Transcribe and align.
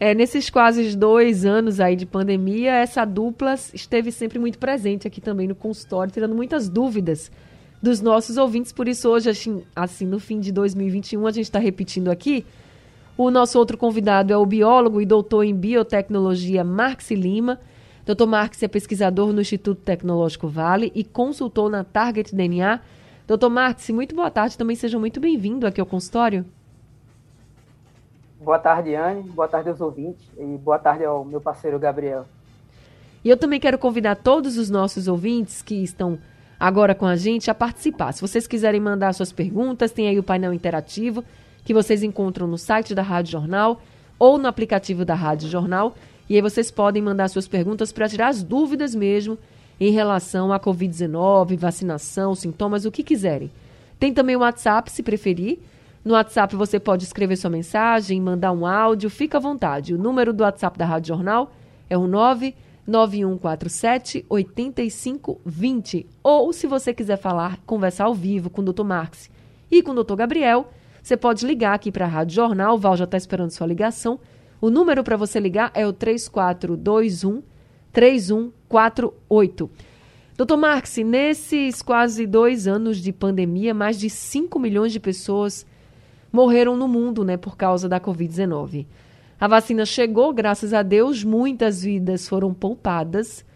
É, 0.00 0.12
nesses 0.14 0.50
quase 0.50 0.96
dois 0.96 1.44
anos 1.44 1.78
aí 1.78 1.94
de 1.94 2.04
pandemia, 2.04 2.74
essa 2.74 3.04
dupla 3.04 3.54
esteve 3.72 4.10
sempre 4.10 4.40
muito 4.40 4.58
presente 4.58 5.06
aqui 5.06 5.20
também 5.20 5.46
no 5.46 5.54
consultório, 5.54 6.12
tirando 6.12 6.34
muitas 6.34 6.68
dúvidas 6.68 7.30
dos 7.80 8.00
nossos 8.00 8.36
ouvintes. 8.36 8.72
Por 8.72 8.88
isso, 8.88 9.08
hoje, 9.08 9.30
assim, 9.30 9.62
assim 9.76 10.06
no 10.06 10.18
fim 10.18 10.40
de 10.40 10.50
2021, 10.50 11.24
a 11.24 11.30
gente 11.30 11.44
está 11.44 11.60
repetindo 11.60 12.10
aqui. 12.10 12.44
O 13.18 13.32
nosso 13.32 13.58
outro 13.58 13.76
convidado 13.76 14.32
é 14.32 14.36
o 14.36 14.46
biólogo 14.46 15.00
e 15.00 15.04
doutor 15.04 15.42
em 15.42 15.52
biotecnologia 15.52 16.62
Marx 16.62 17.10
Lima. 17.10 17.58
Dr. 18.06 18.26
Marx 18.26 18.62
é 18.62 18.68
pesquisador 18.68 19.32
no 19.32 19.40
Instituto 19.40 19.80
Tecnológico 19.82 20.46
Vale 20.46 20.92
e 20.94 21.02
consultor 21.02 21.68
na 21.68 21.82
Target 21.82 22.32
DNA. 22.32 22.80
Dr. 23.26 23.48
Marx, 23.48 23.90
muito 23.90 24.14
boa 24.14 24.30
tarde. 24.30 24.56
Também 24.56 24.76
seja 24.76 25.00
muito 25.00 25.18
bem-vindo 25.18 25.66
aqui 25.66 25.80
ao 25.80 25.86
consultório. 25.86 26.46
Boa 28.40 28.60
tarde, 28.60 28.94
Anne. 28.94 29.28
Boa 29.30 29.48
tarde 29.48 29.68
aos 29.68 29.80
ouvintes. 29.80 30.24
E 30.38 30.56
boa 30.56 30.78
tarde 30.78 31.04
ao 31.04 31.24
meu 31.24 31.40
parceiro 31.40 31.76
Gabriel. 31.76 32.24
E 33.24 33.28
eu 33.28 33.36
também 33.36 33.58
quero 33.58 33.78
convidar 33.78 34.14
todos 34.14 34.56
os 34.56 34.70
nossos 34.70 35.08
ouvintes 35.08 35.60
que 35.60 35.82
estão 35.82 36.20
agora 36.58 36.94
com 36.94 37.04
a 37.04 37.16
gente 37.16 37.50
a 37.50 37.54
participar. 37.54 38.12
Se 38.12 38.20
vocês 38.20 38.46
quiserem 38.46 38.80
mandar 38.80 39.12
suas 39.12 39.32
perguntas, 39.32 39.90
tem 39.90 40.06
aí 40.06 40.20
o 40.20 40.22
painel 40.22 40.52
interativo 40.54 41.24
que 41.68 41.74
vocês 41.74 42.02
encontram 42.02 42.46
no 42.46 42.56
site 42.56 42.94
da 42.94 43.02
Rádio 43.02 43.32
Jornal 43.32 43.82
ou 44.18 44.38
no 44.38 44.48
aplicativo 44.48 45.04
da 45.04 45.14
Rádio 45.14 45.50
Jornal. 45.50 45.94
E 46.26 46.34
aí 46.34 46.40
vocês 46.40 46.70
podem 46.70 47.02
mandar 47.02 47.28
suas 47.28 47.46
perguntas 47.46 47.92
para 47.92 48.08
tirar 48.08 48.28
as 48.28 48.42
dúvidas 48.42 48.94
mesmo 48.94 49.36
em 49.78 49.90
relação 49.90 50.50
à 50.50 50.58
Covid-19, 50.58 51.58
vacinação, 51.58 52.34
sintomas, 52.34 52.86
o 52.86 52.90
que 52.90 53.02
quiserem. 53.02 53.50
Tem 53.98 54.14
também 54.14 54.34
o 54.34 54.38
WhatsApp, 54.38 54.90
se 54.90 55.02
preferir. 55.02 55.58
No 56.02 56.14
WhatsApp 56.14 56.56
você 56.56 56.80
pode 56.80 57.04
escrever 57.04 57.36
sua 57.36 57.50
mensagem, 57.50 58.18
mandar 58.18 58.52
um 58.52 58.64
áudio, 58.64 59.10
fica 59.10 59.36
à 59.36 59.40
vontade. 59.40 59.92
O 59.92 59.98
número 59.98 60.32
do 60.32 60.44
WhatsApp 60.44 60.78
da 60.78 60.86
Rádio 60.86 61.08
Jornal 61.08 61.52
é 61.90 61.98
o 61.98 62.06
9 62.06 62.54
9147 62.86 64.24
8520. 64.26 66.06
Ou, 66.22 66.50
se 66.50 66.66
você 66.66 66.94
quiser 66.94 67.18
falar, 67.18 67.58
conversar 67.66 68.04
ao 68.04 68.14
vivo 68.14 68.48
com 68.48 68.62
o 68.62 68.72
Dr. 68.72 68.84
Marx 68.84 69.28
e 69.70 69.82
com 69.82 69.90
o 69.90 70.02
Dr. 70.02 70.14
Gabriel, 70.14 70.70
você 71.08 71.16
pode 71.16 71.46
ligar 71.46 71.72
aqui 71.72 71.90
para 71.90 72.04
a 72.04 72.08
Rádio 72.08 72.34
Jornal. 72.34 72.74
O 72.74 72.78
Val 72.78 72.94
já 72.94 73.04
está 73.04 73.16
esperando 73.16 73.50
sua 73.50 73.66
ligação. 73.66 74.20
O 74.60 74.68
número 74.68 75.02
para 75.02 75.16
você 75.16 75.40
ligar 75.40 75.70
é 75.72 75.86
o 75.86 75.92
3421 75.92 77.42
3148. 77.90 79.70
Doutor 80.36 80.56
Marx, 80.58 80.98
nesses 80.98 81.80
quase 81.80 82.26
dois 82.26 82.68
anos 82.68 82.98
de 82.98 83.10
pandemia, 83.10 83.72
mais 83.72 83.98
de 83.98 84.10
5 84.10 84.58
milhões 84.58 84.92
de 84.92 85.00
pessoas 85.00 85.64
morreram 86.30 86.76
no 86.76 86.86
mundo 86.86 87.24
né, 87.24 87.38
por 87.38 87.56
causa 87.56 87.88
da 87.88 87.98
Covid-19. 87.98 88.84
A 89.40 89.48
vacina 89.48 89.86
chegou, 89.86 90.34
graças 90.34 90.74
a 90.74 90.82
Deus, 90.82 91.24
muitas 91.24 91.82
vidas 91.82 92.28
foram 92.28 92.52
poupadas. 92.52 93.46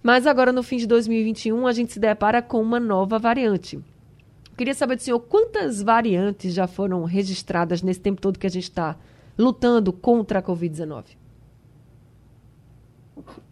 Mas 0.00 0.28
agora, 0.28 0.52
no 0.52 0.62
fim 0.62 0.76
de 0.76 0.86
2021, 0.86 1.66
a 1.66 1.72
gente 1.72 1.92
se 1.92 1.98
depara 1.98 2.40
com 2.40 2.62
uma 2.62 2.78
nova 2.78 3.18
variante. 3.18 3.82
Queria 4.54 4.74
saber 4.74 4.96
do 4.96 5.02
senhor 5.02 5.20
quantas 5.20 5.82
variantes 5.82 6.54
já 6.54 6.66
foram 6.66 7.04
registradas 7.04 7.82
nesse 7.82 8.00
tempo 8.00 8.20
todo 8.20 8.38
que 8.38 8.46
a 8.46 8.50
gente 8.50 8.64
está 8.64 8.96
lutando 9.38 9.92
contra 9.92 10.38
a 10.38 10.42
Covid-19. 10.42 11.16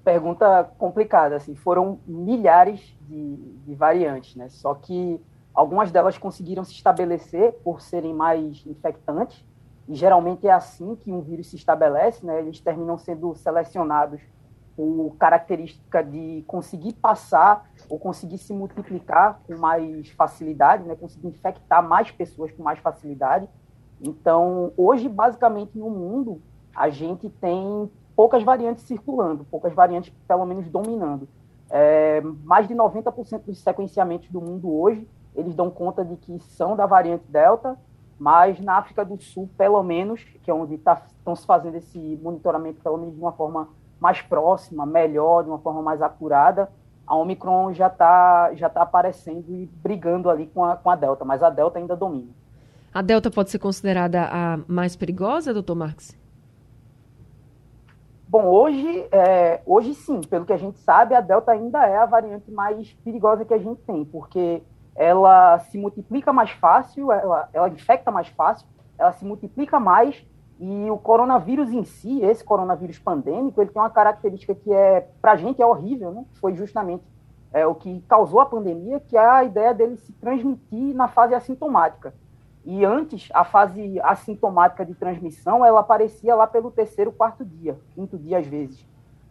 Pergunta 0.04 0.64
complicada, 0.78 1.36
assim, 1.36 1.54
foram 1.54 2.00
milhares 2.06 2.80
de, 3.08 3.36
de 3.66 3.74
variantes, 3.74 4.34
né? 4.34 4.48
Só 4.48 4.74
que 4.74 5.20
algumas 5.54 5.90
delas 5.90 6.18
conseguiram 6.18 6.64
se 6.64 6.72
estabelecer 6.72 7.52
por 7.64 7.80
serem 7.80 8.12
mais 8.14 8.64
infectantes 8.66 9.44
e 9.88 9.94
geralmente 9.94 10.46
é 10.46 10.52
assim 10.52 10.96
que 10.96 11.12
um 11.12 11.20
vírus 11.20 11.48
se 11.48 11.56
estabelece, 11.56 12.24
né? 12.24 12.40
Eles 12.40 12.60
terminam 12.60 12.98
sendo 12.98 13.34
selecionados 13.34 14.20
por 14.76 15.16
característica 15.18 16.02
de 16.02 16.42
conseguir 16.46 16.94
passar 16.94 17.70
ou 17.92 17.98
conseguir 17.98 18.38
se 18.38 18.54
multiplicar 18.54 19.42
com 19.46 19.54
mais 19.58 20.08
facilidade, 20.12 20.82
né? 20.84 20.96
Conseguir 20.96 21.28
infectar 21.28 21.86
mais 21.86 22.10
pessoas 22.10 22.50
com 22.50 22.62
mais 22.62 22.78
facilidade. 22.78 23.46
Então, 24.00 24.72
hoje, 24.78 25.10
basicamente, 25.10 25.76
no 25.76 25.90
mundo, 25.90 26.40
a 26.74 26.88
gente 26.88 27.28
tem 27.28 27.90
poucas 28.16 28.42
variantes 28.42 28.84
circulando, 28.84 29.44
poucas 29.44 29.74
variantes, 29.74 30.10
pelo 30.26 30.46
menos, 30.46 30.70
dominando. 30.70 31.28
É, 31.68 32.22
mais 32.42 32.66
de 32.66 32.74
90% 32.74 33.42
dos 33.44 33.58
sequenciamentos 33.58 34.30
do 34.30 34.40
mundo 34.40 34.74
hoje, 34.74 35.06
eles 35.36 35.54
dão 35.54 35.68
conta 35.68 36.02
de 36.02 36.16
que 36.16 36.40
são 36.40 36.74
da 36.74 36.86
variante 36.86 37.24
Delta, 37.28 37.78
mas 38.18 38.58
na 38.58 38.78
África 38.78 39.04
do 39.04 39.20
Sul, 39.22 39.50
pelo 39.58 39.82
menos, 39.82 40.24
que 40.42 40.50
é 40.50 40.54
onde 40.54 40.76
estão 40.76 40.96
tá, 41.26 41.36
se 41.36 41.44
fazendo 41.44 41.76
esse 41.76 42.18
monitoramento, 42.22 42.80
pelo 42.80 42.96
menos 42.96 43.14
de 43.14 43.20
uma 43.20 43.32
forma 43.32 43.68
mais 44.00 44.22
próxima, 44.22 44.86
melhor, 44.86 45.44
de 45.44 45.50
uma 45.50 45.58
forma 45.58 45.82
mais 45.82 46.00
acurada, 46.00 46.70
a 47.06 47.16
Omicron 47.16 47.72
já 47.72 47.88
está 47.88 48.54
já 48.54 48.68
tá 48.68 48.82
aparecendo 48.82 49.44
e 49.48 49.66
brigando 49.82 50.30
ali 50.30 50.46
com 50.46 50.64
a, 50.64 50.76
com 50.76 50.90
a 50.90 50.96
Delta, 50.96 51.24
mas 51.24 51.42
a 51.42 51.50
Delta 51.50 51.78
ainda 51.78 51.96
domina. 51.96 52.30
A 52.94 53.00
Delta 53.00 53.30
pode 53.30 53.50
ser 53.50 53.58
considerada 53.58 54.28
a 54.30 54.58
mais 54.68 54.94
perigosa, 54.94 55.54
doutor 55.54 55.74
Marx? 55.74 56.16
Bom, 58.28 58.46
hoje, 58.46 59.06
é, 59.12 59.60
hoje 59.66 59.94
sim, 59.94 60.20
pelo 60.22 60.46
que 60.46 60.52
a 60.52 60.56
gente 60.56 60.78
sabe, 60.78 61.14
a 61.14 61.20
Delta 61.20 61.52
ainda 61.52 61.86
é 61.86 61.98
a 61.98 62.06
variante 62.06 62.50
mais 62.50 62.92
perigosa 63.04 63.44
que 63.44 63.52
a 63.52 63.58
gente 63.58 63.82
tem, 63.82 64.04
porque 64.04 64.62
ela 64.94 65.58
se 65.58 65.78
multiplica 65.78 66.32
mais 66.32 66.50
fácil, 66.50 67.12
ela, 67.12 67.48
ela 67.52 67.68
infecta 67.68 68.10
mais 68.10 68.28
fácil, 68.28 68.66
ela 68.98 69.12
se 69.12 69.24
multiplica 69.24 69.78
mais 69.78 70.24
e 70.64 70.88
o 70.92 70.96
coronavírus 70.96 71.72
em 71.72 71.82
si, 71.82 72.22
esse 72.22 72.44
coronavírus 72.44 72.96
pandêmico, 72.96 73.60
ele 73.60 73.72
tem 73.72 73.82
uma 73.82 73.90
característica 73.90 74.54
que 74.54 74.72
é, 74.72 75.08
para 75.20 75.32
a 75.32 75.36
gente, 75.36 75.60
é 75.60 75.66
horrível, 75.66 76.12
né? 76.12 76.24
Foi 76.34 76.54
justamente 76.54 77.02
é, 77.52 77.66
o 77.66 77.74
que 77.74 78.00
causou 78.02 78.38
a 78.38 78.46
pandemia, 78.46 79.00
que 79.00 79.16
é 79.16 79.26
a 79.26 79.42
ideia 79.42 79.74
dele 79.74 79.96
se 79.96 80.12
transmitir 80.12 80.94
na 80.94 81.08
fase 81.08 81.34
assintomática. 81.34 82.14
E 82.64 82.84
antes, 82.84 83.28
a 83.34 83.42
fase 83.42 83.98
assintomática 84.04 84.86
de 84.86 84.94
transmissão, 84.94 85.64
ela 85.64 85.80
aparecia 85.80 86.32
lá 86.32 86.46
pelo 86.46 86.70
terceiro, 86.70 87.10
quarto 87.10 87.44
dia, 87.44 87.76
quinto 87.90 88.16
dia 88.16 88.38
às 88.38 88.46
vezes. 88.46 88.86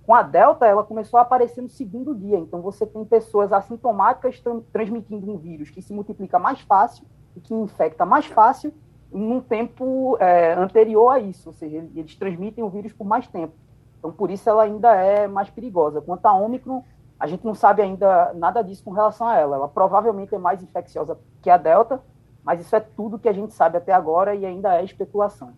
Com 0.06 0.14
a 0.14 0.24
Delta, 0.24 0.66
ela 0.66 0.84
começou 0.84 1.18
a 1.18 1.22
aparecer 1.22 1.62
no 1.62 1.70
segundo 1.70 2.14
dia. 2.14 2.40
Então, 2.40 2.62
você 2.62 2.86
tem 2.86 3.06
pessoas 3.06 3.54
assintomáticas 3.54 4.44
transmitindo 4.74 5.32
um 5.32 5.38
vírus 5.38 5.70
que 5.70 5.82
se 5.82 5.94
multiplica 5.94 6.38
mais 6.38 6.60
fácil 6.60 7.06
e 7.38 7.40
que 7.40 7.54
infecta 7.54 8.06
mais 8.06 8.26
fácil 8.26 8.74
num 9.12 9.42
tempo 9.42 10.18
é, 10.20 10.54
anterior 10.54 11.10
a 11.10 11.20
isso. 11.20 11.50
Ou 11.50 11.54
seja, 11.54 11.86
eles 11.96 12.16
transmitem 12.16 12.64
o 12.64 12.70
vírus 12.70 12.94
por 12.94 13.06
mais 13.06 13.28
tempo. 13.28 13.54
Então, 14.00 14.12
por 14.12 14.32
isso 14.32 14.50
ela 14.50 14.64
ainda 14.64 14.96
é 14.96 15.28
mais 15.28 15.50
perigosa. 15.50 16.02
Quanto 16.02 16.26
à 16.26 16.34
Ômicron, 16.34 16.84
a 17.20 17.28
gente 17.28 17.46
não 17.46 17.54
sabe 17.54 17.84
ainda 17.84 18.34
nada 18.34 18.64
disso 18.64 18.84
com 18.84 18.92
relação 18.92 19.28
a 19.28 19.38
ela. 19.38 19.58
Ela 19.58 19.68
provavelmente 19.68 20.34
é 20.34 20.40
mais 20.40 20.64
infecciosa 20.64 21.18
que 21.42 21.50
a 21.50 21.58
Delta, 21.58 22.02
mas 22.44 22.60
isso 22.60 22.76
é 22.76 22.80
tudo 22.80 23.20
que 23.20 23.30
a 23.30 23.34
gente 23.34 23.54
sabe 23.54 23.78
até 23.78 23.94
agora 23.94 24.34
e 24.34 24.46
ainda 24.46 24.76
é 24.76 24.84
especulação. 24.84 25.54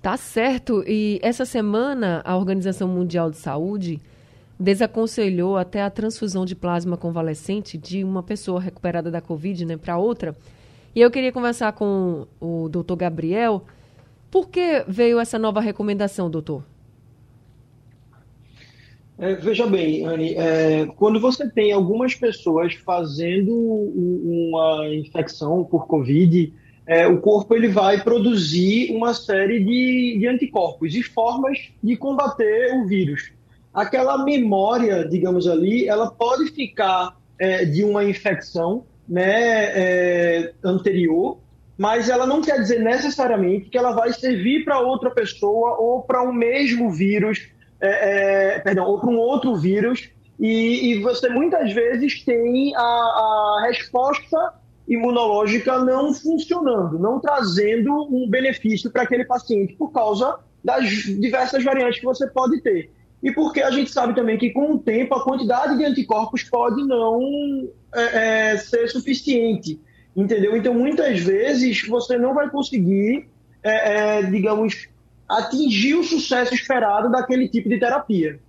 Tá 0.00 0.16
certo. 0.16 0.84
E 0.86 1.18
essa 1.22 1.44
semana 1.44 2.22
a 2.24 2.36
Organização 2.36 2.86
Mundial 2.86 3.30
de 3.30 3.38
Saúde 3.38 4.00
desaconselhou 4.58 5.56
até 5.56 5.82
a 5.82 5.90
transfusão 5.90 6.44
de 6.44 6.54
plasma 6.54 6.96
convalescente 6.96 7.76
de 7.76 8.04
uma 8.04 8.22
pessoa 8.22 8.60
recuperada 8.60 9.10
da 9.10 9.20
Covid 9.20 9.64
né, 9.64 9.76
para 9.76 9.98
outra. 9.98 10.36
E 10.94 11.00
eu 11.00 11.10
queria 11.10 11.32
conversar 11.32 11.72
com 11.72 12.26
o 12.38 12.68
doutor 12.68 12.96
Gabriel. 12.96 13.64
Por 14.30 14.48
que 14.48 14.84
veio 14.86 15.18
essa 15.18 15.38
nova 15.38 15.60
recomendação, 15.60 16.30
doutor? 16.30 16.62
É, 19.18 19.34
veja 19.34 19.66
bem, 19.66 20.04
Anne, 20.04 20.34
é, 20.34 20.86
quando 20.96 21.20
você 21.20 21.48
tem 21.48 21.72
algumas 21.72 22.14
pessoas 22.14 22.74
fazendo 22.74 23.54
uma 23.54 24.88
infecção 24.88 25.64
por 25.64 25.86
Covid, 25.86 26.52
é, 26.86 27.06
o 27.06 27.20
corpo 27.20 27.54
ele 27.54 27.68
vai 27.68 28.02
produzir 28.02 28.92
uma 28.94 29.14
série 29.14 29.60
de, 29.60 30.18
de 30.18 30.26
anticorpos 30.26 30.94
e 30.94 31.02
formas 31.02 31.70
de 31.82 31.96
combater 31.96 32.74
o 32.74 32.86
vírus. 32.86 33.32
Aquela 33.72 34.24
memória, 34.24 35.08
digamos 35.08 35.46
ali, 35.46 35.88
ela 35.88 36.10
pode 36.10 36.50
ficar 36.50 37.16
é, 37.38 37.64
de 37.64 37.84
uma 37.84 38.04
infecção 38.04 38.84
né, 39.08 39.64
é, 39.74 40.52
anterior, 40.64 41.38
mas 41.76 42.08
ela 42.08 42.26
não 42.26 42.40
quer 42.40 42.60
dizer 42.60 42.80
necessariamente 42.80 43.68
que 43.68 43.78
ela 43.78 43.92
vai 43.92 44.12
servir 44.12 44.64
para 44.64 44.80
outra 44.80 45.10
pessoa 45.10 45.76
ou 45.78 46.02
para 46.02 46.22
um 46.22 46.32
mesmo 46.32 46.90
vírus, 46.90 47.48
é, 47.80 48.54
é, 48.54 48.58
perdão, 48.60 48.86
ou 48.86 49.00
para 49.00 49.10
um 49.10 49.18
outro 49.18 49.56
vírus, 49.56 50.10
e, 50.38 50.92
e, 50.92 51.00
você 51.00 51.28
muitas 51.28 51.72
vezes 51.72 52.24
tem 52.24 52.74
a, 52.74 52.80
a 52.80 53.64
resposta 53.66 54.54
imunológica 54.88 55.78
não 55.78 56.12
funcionando, 56.12 56.98
não 56.98 57.20
trazendo 57.20 57.92
um 58.10 58.28
benefício 58.28 58.90
para 58.90 59.02
aquele 59.02 59.24
paciente 59.24 59.74
por 59.74 59.92
causa 59.92 60.38
das 60.64 60.88
diversas 60.88 61.62
variantes 61.62 62.00
que 62.00 62.06
você 62.06 62.26
pode 62.26 62.60
ter. 62.60 62.90
E 63.22 63.30
porque 63.30 63.62
a 63.62 63.70
gente 63.70 63.90
sabe 63.90 64.14
também 64.14 64.36
que 64.36 64.50
com 64.50 64.72
o 64.72 64.78
tempo 64.78 65.14
a 65.14 65.22
quantidade 65.22 65.78
de 65.78 65.84
anticorpos 65.84 66.42
pode 66.42 66.82
não 66.84 67.68
é, 67.94 68.52
é, 68.52 68.56
ser 68.56 68.88
suficiente, 68.88 69.80
entendeu? 70.16 70.56
Então 70.56 70.74
muitas 70.74 71.20
vezes 71.20 71.86
você 71.86 72.18
não 72.18 72.34
vai 72.34 72.50
conseguir, 72.50 73.28
é, 73.62 74.18
é 74.18 74.22
digamos, 74.24 74.88
atingir 75.28 75.94
o 75.94 76.02
sucesso 76.02 76.52
esperado 76.52 77.10
daquele 77.10 77.48
tipo 77.48 77.68
de 77.68 77.78
terapia. 77.78 78.40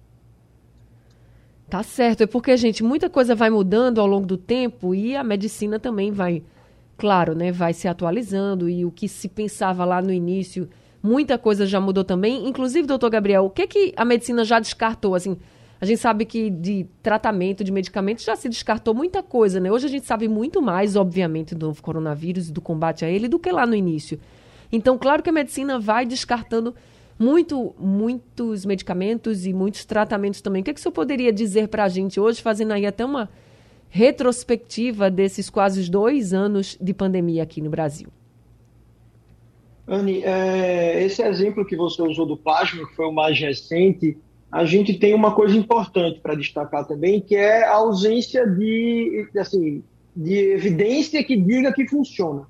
Tá 1.70 1.82
certo, 1.82 2.22
é 2.22 2.28
porque, 2.28 2.56
gente, 2.56 2.84
muita 2.84 3.10
coisa 3.10 3.34
vai 3.34 3.50
mudando 3.50 4.00
ao 4.00 4.06
longo 4.06 4.28
do 4.28 4.38
tempo 4.38 4.94
e 4.94 5.16
a 5.16 5.24
medicina 5.24 5.80
também 5.80 6.12
vai, 6.12 6.44
claro, 6.98 7.34
né, 7.34 7.52
vai 7.52 7.74
se 7.74 7.88
atualizando 7.88 8.70
e 8.70 8.86
o 8.86 8.92
que 8.92 9.08
se 9.08 9.28
pensava 9.28 9.84
lá 9.84 10.02
no 10.02 10.12
início, 10.12 10.70
muita 11.04 11.38
coisa 11.38 11.66
já 11.68 11.82
mudou 11.82 12.06
também. 12.06 12.48
Inclusive, 12.48 12.88
doutor 12.88 13.10
Gabriel, 13.10 13.44
o 13.44 13.50
que 13.50 13.68
que 13.68 13.94
a 13.98 14.06
medicina 14.06 14.46
já 14.46 14.58
descartou, 14.58 15.14
assim, 15.14 15.38
a 15.82 15.86
gente 15.86 16.00
sabe 16.00 16.24
que 16.24 16.50
de 16.50 16.88
tratamento, 17.04 17.62
de 17.62 17.72
medicamentos, 17.72 18.24
já 18.24 18.38
se 18.38 18.48
descartou 18.48 18.94
muita 18.94 19.22
coisa, 19.22 19.60
né? 19.60 19.70
Hoje 19.70 19.86
a 19.86 19.90
gente 19.90 20.06
sabe 20.06 20.30
muito 20.30 20.62
mais, 20.62 20.96
obviamente, 20.96 21.54
do 21.54 21.68
novo 21.68 21.82
coronavírus 21.82 22.48
e 22.48 22.54
do 22.54 22.62
combate 22.62 23.04
a 23.04 23.10
ele 23.10 23.28
do 23.28 23.38
que 23.38 23.52
lá 23.52 23.66
no 23.66 23.76
início. 23.76 24.18
Então, 24.72 24.98
claro 24.98 25.22
que 25.22 25.30
a 25.30 25.34
medicina 25.34 25.78
vai 25.78 26.06
descartando 26.06 26.74
muito, 27.20 27.76
muitos 27.78 28.66
medicamentos 28.66 29.46
e 29.46 29.52
muitos 29.52 29.84
tratamentos 29.84 30.40
também. 30.40 30.62
O 30.62 30.64
que, 30.64 30.72
é 30.72 30.74
que 30.74 30.80
o 30.80 30.84
senhor 30.84 30.94
poderia 30.94 31.34
dizer 31.34 31.68
para 31.68 31.84
a 31.84 31.90
gente 31.90 32.18
hoje, 32.18 32.42
fazendo 32.42 32.72
aí 32.72 32.86
até 32.86 33.04
uma 33.04 33.30
retrospectiva 33.90 35.12
desses 35.12 35.50
quase 35.50 35.88
dois 35.92 36.34
anos 36.34 36.78
de 36.80 36.94
pandemia 36.94 37.44
aqui 37.44 37.62
no 37.62 37.70
Brasil? 37.70 38.08
Anne, 39.88 40.24
é, 40.24 41.04
esse 41.04 41.22
exemplo 41.22 41.66
que 41.66 41.76
você 41.76 42.02
usou 42.02 42.26
do 42.26 42.38
plasma, 42.38 42.88
que 42.88 42.96
foi 42.96 43.06
o 43.06 43.12
mais 43.12 43.38
recente, 43.40 44.18
a 44.52 44.66
gente 44.66 44.94
tem 44.98 45.14
uma 45.14 45.34
coisa 45.34 45.58
importante 45.58 46.20
para 46.20 46.36
destacar 46.36 46.86
também, 46.86 47.20
que 47.20 47.36
é 47.36 47.64
a 47.64 47.76
ausência 47.76 48.48
de, 48.48 49.28
assim, 49.38 49.84
de 50.16 50.52
evidência 50.52 51.24
que 51.24 51.36
diga 51.36 51.74
que 51.74 51.88
funciona. 51.88 52.48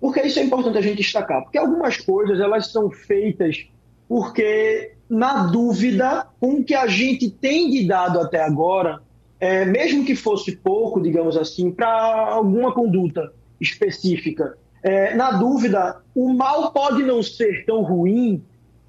Por 0.00 0.12
que 0.12 0.22
isso 0.22 0.38
é 0.38 0.42
importante 0.42 0.78
a 0.78 0.82
gente 0.82 0.98
destacar? 0.98 1.42
Porque 1.42 1.58
algumas 1.58 1.98
coisas 1.98 2.40
elas 2.40 2.70
são 2.72 2.90
feitas 2.90 3.66
porque, 4.08 4.94
na 5.08 5.44
dúvida, 5.46 6.26
com 6.40 6.54
o 6.54 6.64
que 6.64 6.74
a 6.74 6.88
gente 6.88 7.30
tem 7.30 7.70
de 7.70 7.86
dado 7.86 8.18
até 8.18 8.42
agora, 8.42 9.00
é, 9.38 9.64
mesmo 9.64 10.04
que 10.04 10.16
fosse 10.16 10.56
pouco, 10.56 11.00
digamos 11.00 11.36
assim, 11.36 11.70
para 11.70 11.88
alguma 12.32 12.74
conduta 12.74 13.32
específica, 13.60 14.58
é, 14.82 15.14
na 15.14 15.32
dúvida, 15.32 16.00
o 16.14 16.32
mal 16.32 16.72
pode 16.72 17.02
não 17.02 17.22
ser 17.22 17.64
tão 17.66 17.82
ruim, 17.82 18.42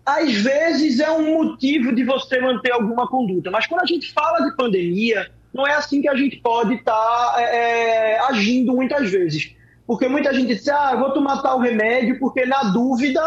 às 0.06 0.34
vezes 0.34 1.00
é 1.00 1.12
um 1.12 1.38
motivo 1.38 1.94
de 1.94 2.04
você 2.04 2.40
manter 2.40 2.72
alguma 2.72 3.08
conduta. 3.08 3.52
Mas 3.52 3.68
quando 3.68 3.82
a 3.82 3.86
gente 3.86 4.12
fala 4.14 4.40
de 4.50 4.56
pandemia, 4.56 5.30
não 5.54 5.68
é 5.68 5.74
assim 5.74 6.02
que 6.02 6.08
a 6.08 6.16
gente 6.16 6.38
pode 6.38 6.76
estar 6.76 6.94
tá, 6.94 7.42
é, 7.42 8.20
agindo 8.20 8.74
muitas 8.74 9.12
vezes. 9.12 9.56
Porque 9.86 10.08
muita 10.08 10.34
gente 10.34 10.48
diz, 10.48 10.68
ah, 10.70 10.96
vou 10.96 11.12
tomar 11.12 11.42
tal 11.42 11.60
remédio 11.60 12.18
porque 12.20 12.46
na 12.46 12.64
dúvida 12.64 13.22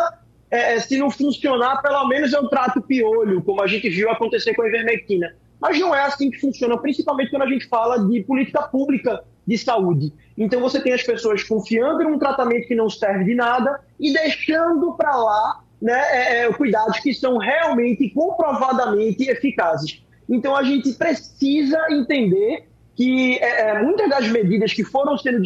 é, 0.51 0.75
é, 0.75 0.81
se 0.81 0.97
não 0.97 1.11
funcionar, 1.11 1.83
pelo 1.83 2.07
menos 2.09 2.33
eu 2.33 2.49
trato 2.49 2.81
piolho, 2.81 3.43
como 3.43 3.61
a 3.61 3.67
gente 3.67 3.89
viu 3.91 4.11
acontecer 4.11 4.55
com 4.55 4.63
a 4.63 4.69
ivermectina. 4.69 5.35
Mas 5.61 5.79
não 5.79 5.95
é 5.95 6.03
assim 6.03 6.31
que 6.31 6.41
funciona, 6.41 6.77
principalmente 6.79 7.31
quando 7.31 7.43
a 7.43 7.49
gente 7.49 7.67
fala 7.69 7.99
de 8.07 8.23
política 8.23 8.63
pública 8.63 9.23
de 9.47 9.59
saúde. 9.59 10.13
Então 10.37 10.61
você 10.61 10.81
tem 10.81 10.93
as 10.93 11.03
pessoas 11.03 11.43
confiando 11.43 12.03
em 12.03 12.07
um 12.07 12.19
tratamento 12.19 12.67
que 12.67 12.75
não 12.75 12.89
serve 12.89 13.25
de 13.25 13.35
nada 13.35 13.81
e 14.01 14.13
deixando 14.13 14.95
para 14.95 15.17
lá 15.17 15.65
né, 15.81 16.01
é, 16.11 16.45
é, 16.45 16.53
cuidados 16.53 16.99
que 17.01 17.13
são 17.13 17.37
realmente 17.37 18.09
comprovadamente 18.11 19.29
eficazes. 19.29 20.03
Então 20.29 20.57
a 20.57 20.63
gente 20.63 20.93
precisa 20.95 21.79
entender 21.91 22.67
que 22.97 23.39
é, 23.39 23.71
é 23.71 23.83
muitas 23.83 24.09
das 24.09 24.29
medidas 24.29 24.73
que 24.73 24.85
foram 24.85 25.19
sendo 25.19 25.43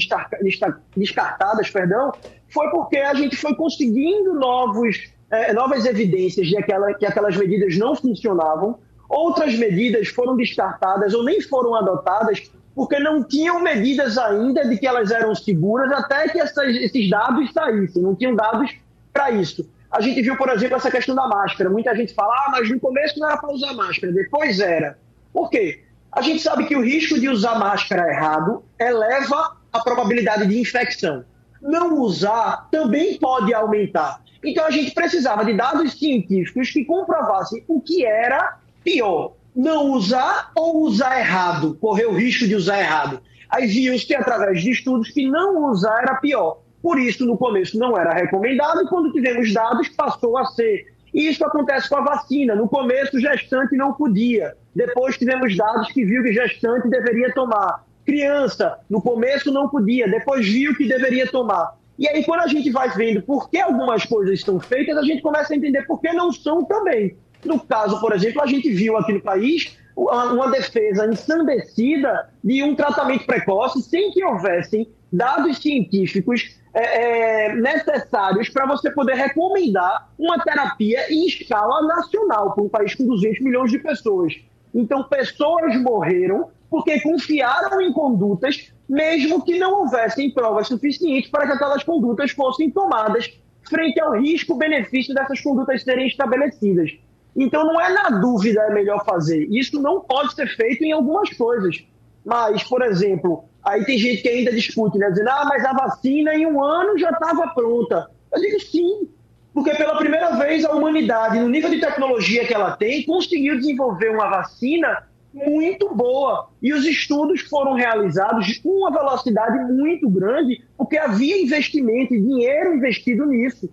descartadas, 0.97 1.71
perdão, 1.71 2.13
foi 2.49 2.71
porque 2.71 2.99
a 2.99 3.15
gente 3.15 3.37
foi 3.37 3.55
conseguindo 3.55 4.35
novos, 4.35 5.11
é, 5.31 5.53
novas 5.53 5.85
evidências 5.87 6.47
de 6.47 6.57
aquela, 6.57 6.95
que 6.95 7.07
aquelas 7.07 7.37
medidas 7.37 7.77
não 7.77 7.95
funcionavam. 7.97 8.79
Outras 9.09 9.57
medidas 9.57 10.09
foram 10.09 10.37
descartadas 10.37 11.15
ou 11.15 11.25
nem 11.25 11.41
foram 11.41 11.75
adotadas 11.75 12.51
porque 12.79 13.01
não 13.01 13.25
tinham 13.25 13.59
medidas 13.59 14.17
ainda 14.17 14.65
de 14.65 14.79
que 14.79 14.87
elas 14.87 15.11
eram 15.11 15.35
seguras 15.35 15.91
até 15.91 16.29
que 16.29 16.39
essas, 16.39 16.77
esses 16.77 17.11
dados 17.11 17.53
saíssem, 17.53 18.01
não 18.01 18.15
tinham 18.15 18.37
dados 18.37 18.73
para 19.13 19.33
isso. 19.33 19.69
A 19.91 20.01
gente 20.01 20.23
viu, 20.23 20.37
por 20.37 20.49
exemplo, 20.49 20.77
essa 20.77 20.89
questão 20.89 21.13
da 21.13 21.27
máscara. 21.27 21.69
Muita 21.69 21.93
gente 21.97 22.15
fala, 22.15 22.33
ah, 22.33 22.51
mas 22.53 22.71
no 22.71 22.79
começo 22.79 23.19
não 23.19 23.29
era 23.29 23.37
para 23.37 23.51
usar 23.51 23.73
máscara, 23.73 24.13
depois 24.13 24.61
era. 24.61 24.97
Por 25.33 25.51
quê? 25.51 25.83
A 26.13 26.23
gente 26.23 26.41
sabe 26.41 26.67
que 26.67 26.77
o 26.77 26.85
risco 26.85 27.19
de 27.19 27.29
usar 27.29 27.59
máscara 27.59 28.09
errado 28.13 28.63
eleva 28.79 29.57
a 29.73 29.81
probabilidade 29.81 30.47
de 30.47 30.61
infecção 30.61 31.25
não 31.61 31.99
usar 31.99 32.69
também 32.71 33.19
pode 33.19 33.53
aumentar. 33.53 34.23
Então 34.45 34.65
a 34.65 34.71
gente 34.71 34.93
precisava 34.93 35.45
de 35.45 35.53
dados 35.53 35.99
científicos 35.99 36.71
que 36.71 36.85
comprovassem 36.85 37.65
o 37.67 37.81
que 37.81 38.07
era 38.07 38.57
pior, 38.85 39.33
não 39.59 39.91
usar 39.91 40.53
ou 40.55 40.83
usar 40.85 41.19
errado, 41.19 41.77
correr 41.81 42.07
o 42.07 42.15
risco 42.15 42.47
de 42.47 42.55
usar 42.55 42.79
errado. 42.79 43.21
Aí 43.51 43.67
viu-se 43.67 44.07
que 44.07 44.15
através 44.15 44.63
de 44.63 44.71
estudos 44.71 45.11
que 45.11 45.29
não 45.29 45.69
usar 45.69 46.01
era 46.01 46.15
pior. 46.15 46.61
Por 46.81 46.97
isso, 46.97 47.27
no 47.27 47.37
começo 47.37 47.77
não 47.77 47.99
era 47.99 48.15
recomendado 48.15 48.83
e 48.83 48.89
quando 48.89 49.11
tivemos 49.11 49.53
dados 49.53 49.89
passou 49.89 50.39
a 50.39 50.45
ser. 50.45 50.87
E 51.13 51.27
isso 51.27 51.45
acontece 51.45 51.89
com 51.89 51.97
a 51.97 52.05
vacina. 52.05 52.55
No 52.55 52.69
começo, 52.69 53.19
gestante 53.19 53.77
não 53.77 53.95
podia. 53.95 54.55
Depois 54.77 55.19
tivemos 55.19 55.57
dados 55.57 55.91
que 55.91 56.05
viu 56.05 56.23
que 56.23 56.33
gestante 56.33 56.89
deveria 56.89 57.35
tomar 57.35 57.85
criança, 58.07 58.79
no 58.89 59.03
começo 59.03 59.53
não 59.53 59.69
podia, 59.69 60.09
depois 60.09 60.49
viu 60.49 60.75
que 60.75 60.89
deveria 60.89 61.31
tomar. 61.31 61.77
E 61.99 62.09
aí, 62.09 62.25
quando 62.25 62.41
a 62.41 62.47
gente 62.47 62.71
vai 62.71 62.89
vendo 62.91 63.21
por 63.23 63.51
que 63.51 63.59
algumas 63.59 64.07
coisas 64.07 64.39
estão 64.39 64.61
feitas, 64.61 64.97
a 64.97 65.03
gente 65.03 65.21
começa 65.21 65.53
a 65.53 65.57
entender 65.57 65.83
por 65.83 66.01
que 66.01 66.13
não 66.13 66.33
são 66.33 66.65
também. 66.65 67.17
No 67.45 67.61
caso, 67.61 68.01
por 68.01 68.13
exemplo, 68.13 68.43
a 68.43 68.47
gente 68.47 68.71
viu 68.71 68.97
aqui 68.97 69.13
no 69.13 69.21
país 69.21 69.77
uma 69.97 70.51
defesa 70.51 71.07
ensandecida 71.07 72.31
de 72.43 72.63
um 72.63 72.75
tratamento 72.75 73.27
precoce 73.27 73.83
sem 73.83 74.13
que 74.13 74.25
houvessem 74.25 74.89
dados 75.13 75.59
científicos 75.59 76.57
é, 76.73 77.47
é, 77.47 77.55
necessários 77.55 78.49
para 78.49 78.67
você 78.67 78.91
poder 78.91 79.15
recomendar 79.15 80.11
uma 80.19 80.39
terapia 80.39 81.13
em 81.13 81.27
escala 81.27 81.83
nacional 81.83 82.55
para 82.55 82.63
um 82.63 82.69
país 82.69 82.95
com 82.95 83.07
200 83.07 83.41
milhões 83.41 83.71
de 83.71 83.79
pessoas. 83.79 84.35
Então, 84.75 85.03
pessoas 85.03 85.75
morreram 85.81 86.51
porque 86.71 87.01
confiaram 87.01 87.81
em 87.81 87.93
condutas, 87.93 88.71
mesmo 88.89 89.43
que 89.43 89.59
não 89.59 89.81
houvessem 89.81 90.31
provas 90.31 90.69
suficientes 90.69 91.31
para 91.31 91.47
que 91.47 91.53
aquelas 91.55 91.83
condutas 91.83 92.31
fossem 92.31 92.71
tomadas 92.71 93.33
frente 93.63 93.99
ao 94.01 94.13
risco-benefício 94.13 95.15
dessas 95.15 95.41
condutas 95.41 95.83
serem 95.83 96.07
estabelecidas. 96.07 96.93
Então, 97.41 97.65
não 97.65 97.81
é 97.81 97.89
na 97.93 98.11
dúvida 98.19 98.61
é 98.63 98.75
melhor 98.75 99.05
fazer. 99.05 99.47
Isso 99.49 99.81
não 99.81 100.01
pode 100.01 100.35
ser 100.35 100.49
feito 100.57 100.83
em 100.83 100.91
algumas 100.91 101.31
coisas. 101.31 101.85
Mas, 102.25 102.65
por 102.65 102.83
exemplo, 102.83 103.45
aí 103.65 103.85
tem 103.85 103.97
gente 103.97 104.23
que 104.23 104.29
ainda 104.29 104.51
discute, 104.51 104.99
né? 104.99 105.09
Dizendo, 105.09 105.29
ah, 105.31 105.47
mas 105.49 105.65
a 105.65 105.73
vacina 105.73 106.35
em 106.35 106.47
um 106.47 106.63
ano 106.63 106.99
já 106.99 107.11
estava 107.11 107.47
pronta. 107.55 108.11
Eu 108.35 108.41
digo 108.41 108.61
sim, 108.61 109.09
porque 109.55 109.73
pela 109.75 109.97
primeira 109.97 110.37
vez 110.37 110.65
a 110.65 110.73
humanidade, 110.73 111.39
no 111.39 111.49
nível 111.49 111.71
de 111.71 111.81
tecnologia 111.81 112.45
que 112.45 112.53
ela 112.53 112.77
tem, 112.77 113.05
conseguiu 113.05 113.57
desenvolver 113.57 114.11
uma 114.11 114.29
vacina 114.29 115.07
muito 115.33 115.95
boa. 115.95 116.49
E 116.61 116.73
os 116.73 116.85
estudos 116.85 117.43
foram 117.43 117.75
realizados 117.75 118.59
com 118.59 118.71
uma 118.71 118.91
velocidade 118.91 119.73
muito 119.73 120.11
grande, 120.11 120.65
porque 120.77 120.99
havia 120.99 121.41
investimento 121.41 122.15
e 122.15 122.21
dinheiro 122.21 122.75
investido 122.75 123.25
nisso. 123.27 123.71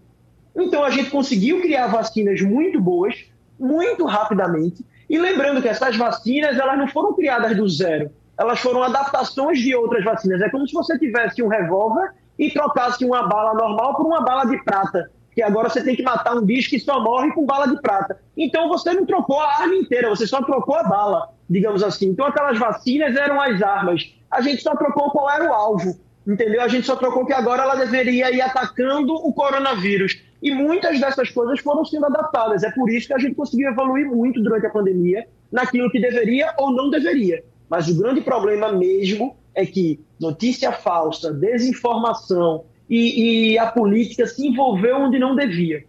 Então 0.55 0.83
a 0.83 0.91
gente 0.91 1.09
conseguiu 1.09 1.61
criar 1.61 1.87
vacinas 1.87 2.39
muito 2.41 2.79
boas, 2.79 3.15
muito 3.59 4.05
rapidamente. 4.05 4.85
E 5.09 5.17
lembrando 5.17 5.61
que 5.61 5.67
essas 5.67 5.95
vacinas 5.95 6.57
elas 6.57 6.77
não 6.77 6.87
foram 6.87 7.13
criadas 7.13 7.55
do 7.55 7.67
zero, 7.69 8.11
elas 8.37 8.59
foram 8.59 8.83
adaptações 8.83 9.59
de 9.59 9.75
outras 9.75 10.03
vacinas. 10.03 10.41
É 10.41 10.49
como 10.49 10.67
se 10.67 10.73
você 10.73 10.97
tivesse 10.97 11.41
um 11.41 11.47
revólver 11.47 12.11
e 12.37 12.51
trocasse 12.51 13.05
uma 13.05 13.27
bala 13.27 13.53
normal 13.53 13.95
por 13.95 14.05
uma 14.05 14.21
bala 14.21 14.45
de 14.45 14.61
prata 14.63 15.09
que 15.35 15.41
agora 15.41 15.69
você 15.69 15.83
tem 15.83 15.95
que 15.95 16.01
matar 16.01 16.33
um 16.33 16.41
bicho 16.41 16.69
que 16.69 16.79
só 16.79 17.01
morre 17.01 17.29
com 17.33 17.45
bala 17.45 17.67
de 17.67 17.79
prata. 17.81 18.17
Então 18.37 18.69
você 18.69 18.93
não 18.93 19.05
trocou 19.05 19.41
a 19.41 19.61
arma 19.61 19.75
inteira, 19.75 20.09
você 20.09 20.25
só 20.25 20.41
trocou 20.41 20.75
a 20.75 20.83
bala, 20.83 21.29
digamos 21.49 21.83
assim. 21.83 22.07
Então 22.07 22.25
aquelas 22.25 22.57
vacinas 22.57 23.13
eram 23.17 23.39
as 23.41 23.61
armas. 23.61 24.15
A 24.31 24.39
gente 24.39 24.63
só 24.63 24.73
trocou 24.75 25.11
qual 25.11 25.29
era 25.29 25.49
o 25.49 25.53
alvo, 25.53 25.99
entendeu? 26.25 26.61
A 26.61 26.69
gente 26.69 26.87
só 26.87 26.95
trocou 26.95 27.25
que 27.25 27.33
agora 27.33 27.63
ela 27.63 27.75
deveria 27.75 28.31
ir 28.31 28.41
atacando 28.41 29.13
o 29.13 29.33
coronavírus. 29.33 30.23
E 30.45 30.51
muitas 30.51 30.99
dessas 30.99 31.31
coisas 31.31 31.59
foram 31.59 31.83
sendo 31.83 32.05
adaptadas. 32.05 32.61
É 32.61 32.69
por 32.69 32.87
isso 32.87 33.07
que 33.07 33.13
a 33.15 33.17
gente 33.17 33.33
conseguiu 33.33 33.67
evoluir 33.67 34.05
muito 34.05 34.43
durante 34.43 34.67
a 34.67 34.69
pandemia 34.69 35.27
naquilo 35.51 35.89
que 35.89 35.99
deveria 35.99 36.53
ou 36.59 36.71
não 36.71 36.91
deveria. 36.91 37.43
Mas 37.67 37.87
o 37.87 37.97
grande 37.97 38.21
problema 38.21 38.71
mesmo 38.71 39.35
é 39.55 39.65
que 39.65 39.99
notícia 40.19 40.71
falsa, 40.71 41.33
desinformação, 41.33 42.63
e, 42.87 43.53
e 43.53 43.57
a 43.57 43.65
política 43.71 44.27
se 44.27 44.45
envolveu 44.45 44.97
onde 44.97 45.17
não 45.17 45.35
devia. 45.35 45.83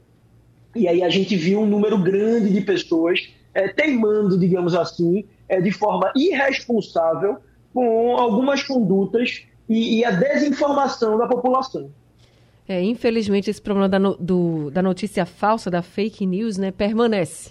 E 0.74 0.88
aí 0.88 1.02
a 1.02 1.10
gente 1.10 1.36
viu 1.36 1.60
um 1.60 1.66
número 1.66 1.98
grande 1.98 2.50
de 2.50 2.62
pessoas 2.62 3.28
é, 3.52 3.68
teimando, 3.68 4.38
digamos 4.38 4.74
assim, 4.74 5.26
é, 5.50 5.60
de 5.60 5.70
forma 5.70 6.10
irresponsável 6.16 7.36
com 7.74 8.16
algumas 8.16 8.62
condutas 8.62 9.42
e, 9.68 9.98
e 9.98 10.04
a 10.06 10.12
desinformação 10.12 11.18
da 11.18 11.26
população. 11.26 11.90
É, 12.68 12.82
infelizmente, 12.82 13.48
esse 13.48 13.62
problema 13.62 13.88
da, 13.88 13.98
no, 13.98 14.16
do, 14.16 14.70
da 14.70 14.82
notícia 14.82 15.24
falsa, 15.24 15.70
da 15.70 15.82
fake 15.82 16.26
news, 16.26 16.56
né, 16.56 16.72
permanece. 16.72 17.50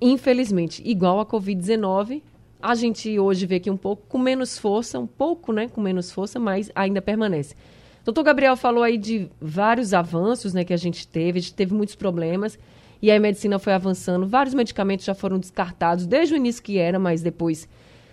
Infelizmente, 0.00 0.80
igual 0.84 1.18
a 1.18 1.26
Covid-19, 1.26 2.22
a 2.62 2.74
gente 2.74 3.18
hoje 3.18 3.46
vê 3.46 3.58
que 3.58 3.70
um 3.70 3.76
pouco 3.76 4.04
com 4.08 4.18
menos 4.18 4.56
força, 4.56 4.98
um 4.98 5.06
pouco 5.06 5.52
né, 5.52 5.68
com 5.68 5.80
menos 5.80 6.12
força, 6.12 6.38
mas 6.38 6.70
ainda 6.74 7.02
permanece. 7.02 7.56
Doutor 8.04 8.22
Gabriel 8.22 8.56
falou 8.56 8.82
aí 8.82 8.96
de 8.96 9.28
vários 9.40 9.92
avanços 9.92 10.54
né, 10.54 10.64
que 10.64 10.72
a 10.72 10.76
gente 10.76 11.06
teve, 11.06 11.40
a 11.40 11.42
gente 11.42 11.54
teve 11.54 11.74
muitos 11.74 11.96
problemas 11.96 12.58
e 13.02 13.10
a 13.10 13.18
medicina 13.18 13.58
foi 13.58 13.72
avançando. 13.72 14.26
Vários 14.26 14.54
medicamentos 14.54 15.04
já 15.04 15.14
foram 15.14 15.38
descartados 15.38 16.06
desde 16.06 16.34
o 16.34 16.36
início 16.36 16.62
que 16.62 16.78
era, 16.78 16.98
mas 16.98 17.22
depois 17.22 17.68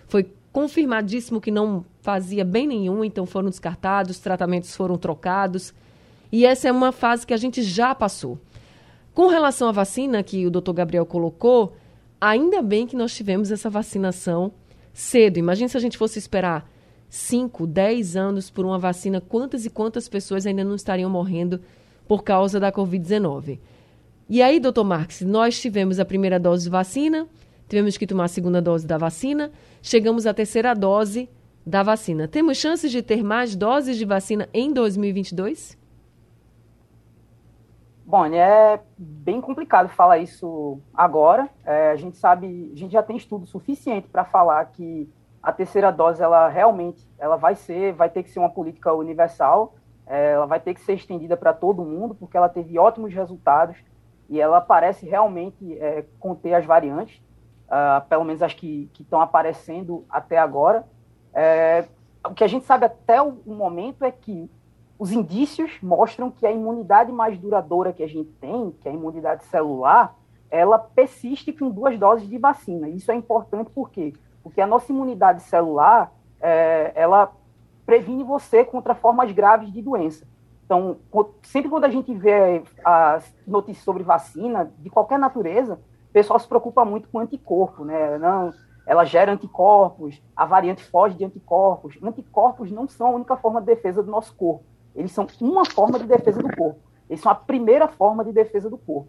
foi 0.08 0.28
confirmadíssimo 0.52 1.40
que 1.40 1.50
não 1.50 1.84
fazia 2.02 2.44
bem 2.44 2.66
nenhum, 2.66 3.04
então 3.04 3.26
foram 3.26 3.48
descartados, 3.48 4.18
tratamentos 4.18 4.74
foram 4.74 4.98
trocados. 4.98 5.72
E 6.30 6.44
essa 6.44 6.68
é 6.68 6.72
uma 6.72 6.92
fase 6.92 7.26
que 7.26 7.34
a 7.34 7.36
gente 7.36 7.62
já 7.62 7.94
passou. 7.94 8.38
Com 9.14 9.28
relação 9.28 9.68
à 9.68 9.72
vacina 9.72 10.22
que 10.22 10.46
o 10.46 10.50
doutor 10.50 10.74
Gabriel 10.74 11.06
colocou, 11.06 11.74
ainda 12.20 12.60
bem 12.60 12.86
que 12.86 12.96
nós 12.96 13.14
tivemos 13.14 13.50
essa 13.50 13.70
vacinação 13.70 14.52
cedo. 14.92 15.38
Imagina 15.38 15.68
se 15.68 15.76
a 15.76 15.80
gente 15.80 15.96
fosse 15.96 16.18
esperar 16.18 16.68
5, 17.08 17.66
10 17.66 18.16
anos 18.16 18.50
por 18.50 18.64
uma 18.64 18.78
vacina, 18.78 19.20
quantas 19.20 19.64
e 19.64 19.70
quantas 19.70 20.08
pessoas 20.08 20.46
ainda 20.46 20.64
não 20.64 20.74
estariam 20.74 21.08
morrendo 21.08 21.60
por 22.06 22.22
causa 22.22 22.58
da 22.60 22.72
Covid-19? 22.72 23.58
E 24.28 24.42
aí, 24.42 24.58
doutor 24.58 24.84
Marques, 24.84 25.22
nós 25.22 25.60
tivemos 25.60 26.00
a 26.00 26.04
primeira 26.04 26.38
dose 26.38 26.64
de 26.64 26.70
vacina, 26.70 27.28
tivemos 27.68 27.96
que 27.96 28.06
tomar 28.06 28.24
a 28.24 28.28
segunda 28.28 28.60
dose 28.60 28.86
da 28.86 28.98
vacina, 28.98 29.52
chegamos 29.80 30.26
à 30.26 30.34
terceira 30.34 30.74
dose 30.74 31.28
da 31.64 31.82
vacina. 31.82 32.26
Temos 32.26 32.58
chances 32.58 32.90
de 32.90 33.02
ter 33.02 33.22
mais 33.22 33.54
doses 33.54 33.96
de 33.96 34.04
vacina 34.04 34.48
em 34.52 34.72
2022? 34.72 35.76
Bom, 38.08 38.24
é 38.26 38.80
bem 38.96 39.40
complicado 39.40 39.88
falar 39.88 40.18
isso 40.18 40.80
agora. 40.94 41.50
É, 41.64 41.90
a 41.90 41.96
gente 41.96 42.16
sabe, 42.16 42.70
a 42.72 42.78
gente 42.78 42.92
já 42.92 43.02
tem 43.02 43.16
estudo 43.16 43.44
suficiente 43.46 44.06
para 44.06 44.24
falar 44.24 44.64
que 44.66 45.12
a 45.42 45.52
terceira 45.52 45.90
dose 45.90 46.22
ela 46.22 46.48
realmente 46.48 47.04
ela 47.18 47.36
vai 47.36 47.56
ser 47.56 47.92
vai 47.94 48.08
ter 48.08 48.22
que 48.22 48.30
ser 48.30 48.38
uma 48.38 48.50
política 48.50 48.92
universal 48.92 49.74
é, 50.06 50.32
ela 50.32 50.46
vai 50.46 50.58
ter 50.58 50.74
que 50.74 50.80
ser 50.80 50.94
estendida 50.94 51.36
para 51.36 51.52
todo 51.52 51.84
mundo 51.84 52.14
porque 52.16 52.36
ela 52.36 52.48
teve 52.48 52.78
ótimos 52.78 53.12
resultados 53.12 53.76
e 54.28 54.40
ela 54.40 54.60
parece 54.60 55.06
realmente 55.06 55.78
é, 55.78 56.04
conter 56.18 56.54
as 56.54 56.66
variantes 56.66 57.22
uh, 57.68 58.04
pelo 58.08 58.24
menos 58.24 58.42
as 58.42 58.54
que 58.54 58.90
estão 58.98 59.20
aparecendo 59.20 60.04
até 60.10 60.36
agora 60.36 60.84
é, 61.32 61.86
o 62.24 62.34
que 62.34 62.42
a 62.42 62.48
gente 62.48 62.64
sabe 62.64 62.86
até 62.86 63.22
o, 63.22 63.40
o 63.46 63.54
momento 63.54 64.04
é 64.04 64.10
que 64.10 64.50
os 64.98 65.12
indícios 65.12 65.78
mostram 65.82 66.30
que 66.30 66.46
a 66.46 66.50
imunidade 66.50 67.12
mais 67.12 67.38
duradoura 67.38 67.92
que 67.92 68.02
a 68.02 68.08
gente 68.08 68.30
tem 68.40 68.70
que 68.80 68.88
é 68.88 68.90
a 68.90 68.94
imunidade 68.94 69.44
celular 69.44 70.16
ela 70.50 70.78
persiste 70.78 71.52
com 71.52 71.70
duas 71.70 71.98
doses 71.98 72.28
de 72.28 72.38
vacina 72.38 72.88
isso 72.88 73.10
é 73.10 73.14
importante 73.14 73.70
porque 73.74 74.12
porque 74.46 74.60
a 74.60 74.66
nossa 74.66 74.92
imunidade 74.92 75.42
celular, 75.42 76.12
é, 76.40 76.92
ela 76.94 77.32
previne 77.84 78.22
você 78.22 78.64
contra 78.64 78.94
formas 78.94 79.32
graves 79.32 79.72
de 79.72 79.82
doença. 79.82 80.24
Então, 80.64 80.98
sempre 81.42 81.68
quando 81.68 81.84
a 81.84 81.88
gente 81.88 82.14
vê 82.14 82.62
as 82.84 83.34
notícias 83.44 83.84
sobre 83.84 84.04
vacina, 84.04 84.72
de 84.78 84.88
qualquer 84.88 85.18
natureza, 85.18 85.80
o 86.08 86.12
pessoal 86.12 86.38
se 86.38 86.46
preocupa 86.46 86.84
muito 86.84 87.08
com 87.08 87.18
anticorpo, 87.18 87.84
né? 87.84 88.18
Não, 88.18 88.52
ela 88.86 89.04
gera 89.04 89.32
anticorpos, 89.32 90.22
a 90.36 90.44
variante 90.44 90.84
foge 90.84 91.16
de 91.16 91.24
anticorpos. 91.24 91.98
Anticorpos 92.00 92.70
não 92.70 92.86
são 92.86 93.08
a 93.08 93.16
única 93.16 93.36
forma 93.36 93.58
de 93.58 93.66
defesa 93.66 94.00
do 94.00 94.12
nosso 94.12 94.32
corpo. 94.36 94.64
Eles 94.96 95.12
são 95.12 95.26
uma 95.40 95.64
forma 95.64 95.98
de 95.98 96.06
defesa 96.06 96.42
do 96.42 96.56
corpo. 96.56 96.80
Eles 97.08 97.20
são 97.20 97.30
a 97.30 97.34
primeira 97.34 97.86
forma 97.86 98.24
de 98.24 98.32
defesa 98.32 98.68
do 98.68 98.78
corpo. 98.78 99.08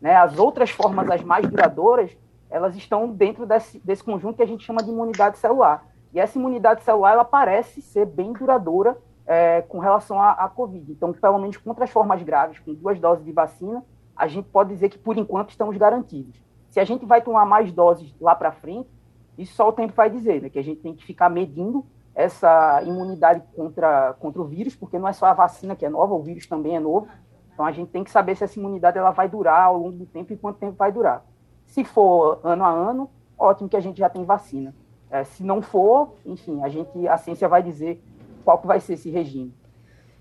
Né? 0.00 0.14
As 0.16 0.38
outras 0.38 0.70
formas, 0.70 1.08
as 1.10 1.22
mais 1.22 1.48
duradouras, 1.48 2.16
elas 2.50 2.76
estão 2.76 3.08
dentro 3.08 3.46
desse, 3.46 3.78
desse 3.80 4.02
conjunto 4.02 4.36
que 4.36 4.42
a 4.42 4.46
gente 4.46 4.64
chama 4.64 4.82
de 4.82 4.90
imunidade 4.90 5.38
celular. 5.38 5.86
E 6.12 6.20
essa 6.20 6.38
imunidade 6.38 6.82
celular, 6.82 7.12
ela 7.12 7.24
parece 7.24 7.80
ser 7.80 8.06
bem 8.06 8.32
duradoura 8.32 8.96
é, 9.26 9.62
com 9.62 9.78
relação 9.78 10.20
à, 10.20 10.48
Covid. 10.48 10.90
Então, 10.90 11.12
pelo 11.12 11.38
menos 11.38 11.56
contra 11.56 11.84
as 11.84 11.90
formas 11.90 12.22
graves, 12.22 12.58
com 12.58 12.72
duas 12.72 12.98
doses 12.98 13.24
de 13.24 13.32
vacina, 13.32 13.84
a 14.16 14.26
gente 14.26 14.48
pode 14.48 14.70
dizer 14.70 14.88
que, 14.88 14.98
por 14.98 15.16
enquanto, 15.16 15.50
estamos 15.50 15.76
garantidos. 15.76 16.42
Se 16.70 16.80
a 16.80 16.84
gente 16.84 17.04
vai 17.04 17.20
tomar 17.20 17.44
mais 17.44 17.70
doses 17.70 18.14
lá 18.20 18.34
para 18.34 18.52
frente, 18.52 18.88
isso 19.36 19.54
só 19.54 19.68
o 19.68 19.72
tempo 19.72 19.92
vai 19.94 20.10
dizer, 20.10 20.42
né? 20.42 20.48
Que 20.48 20.58
a 20.58 20.64
gente 20.64 20.80
tem 20.80 20.94
que 20.94 21.04
ficar 21.04 21.28
medindo 21.28 21.86
essa 22.18 22.82
imunidade 22.82 23.40
contra, 23.54 24.12
contra 24.14 24.42
o 24.42 24.44
vírus, 24.44 24.74
porque 24.74 24.98
não 24.98 25.06
é 25.06 25.12
só 25.12 25.26
a 25.26 25.32
vacina 25.32 25.76
que 25.76 25.86
é 25.86 25.88
nova, 25.88 26.14
o 26.14 26.20
vírus 26.20 26.48
também 26.48 26.74
é 26.74 26.80
novo. 26.80 27.06
Então, 27.54 27.64
a 27.64 27.70
gente 27.70 27.92
tem 27.92 28.02
que 28.02 28.10
saber 28.10 28.36
se 28.36 28.42
essa 28.42 28.58
imunidade 28.58 28.98
ela 28.98 29.12
vai 29.12 29.28
durar 29.28 29.62
ao 29.62 29.78
longo 29.78 29.98
do 29.98 30.06
tempo 30.06 30.32
e 30.32 30.36
quanto 30.36 30.58
tempo 30.58 30.74
vai 30.76 30.90
durar. 30.90 31.24
Se 31.64 31.84
for 31.84 32.40
ano 32.42 32.64
a 32.64 32.70
ano, 32.70 33.08
ótimo 33.38 33.68
que 33.68 33.76
a 33.76 33.80
gente 33.80 33.98
já 33.98 34.08
tem 34.10 34.24
vacina. 34.24 34.74
É, 35.08 35.22
se 35.22 35.44
não 35.44 35.62
for, 35.62 36.16
enfim, 36.26 36.60
a 36.64 36.68
gente 36.68 37.06
a 37.06 37.16
ciência 37.16 37.46
vai 37.46 37.62
dizer 37.62 38.02
qual 38.44 38.58
que 38.58 38.66
vai 38.66 38.80
ser 38.80 38.94
esse 38.94 39.10
regime. 39.10 39.54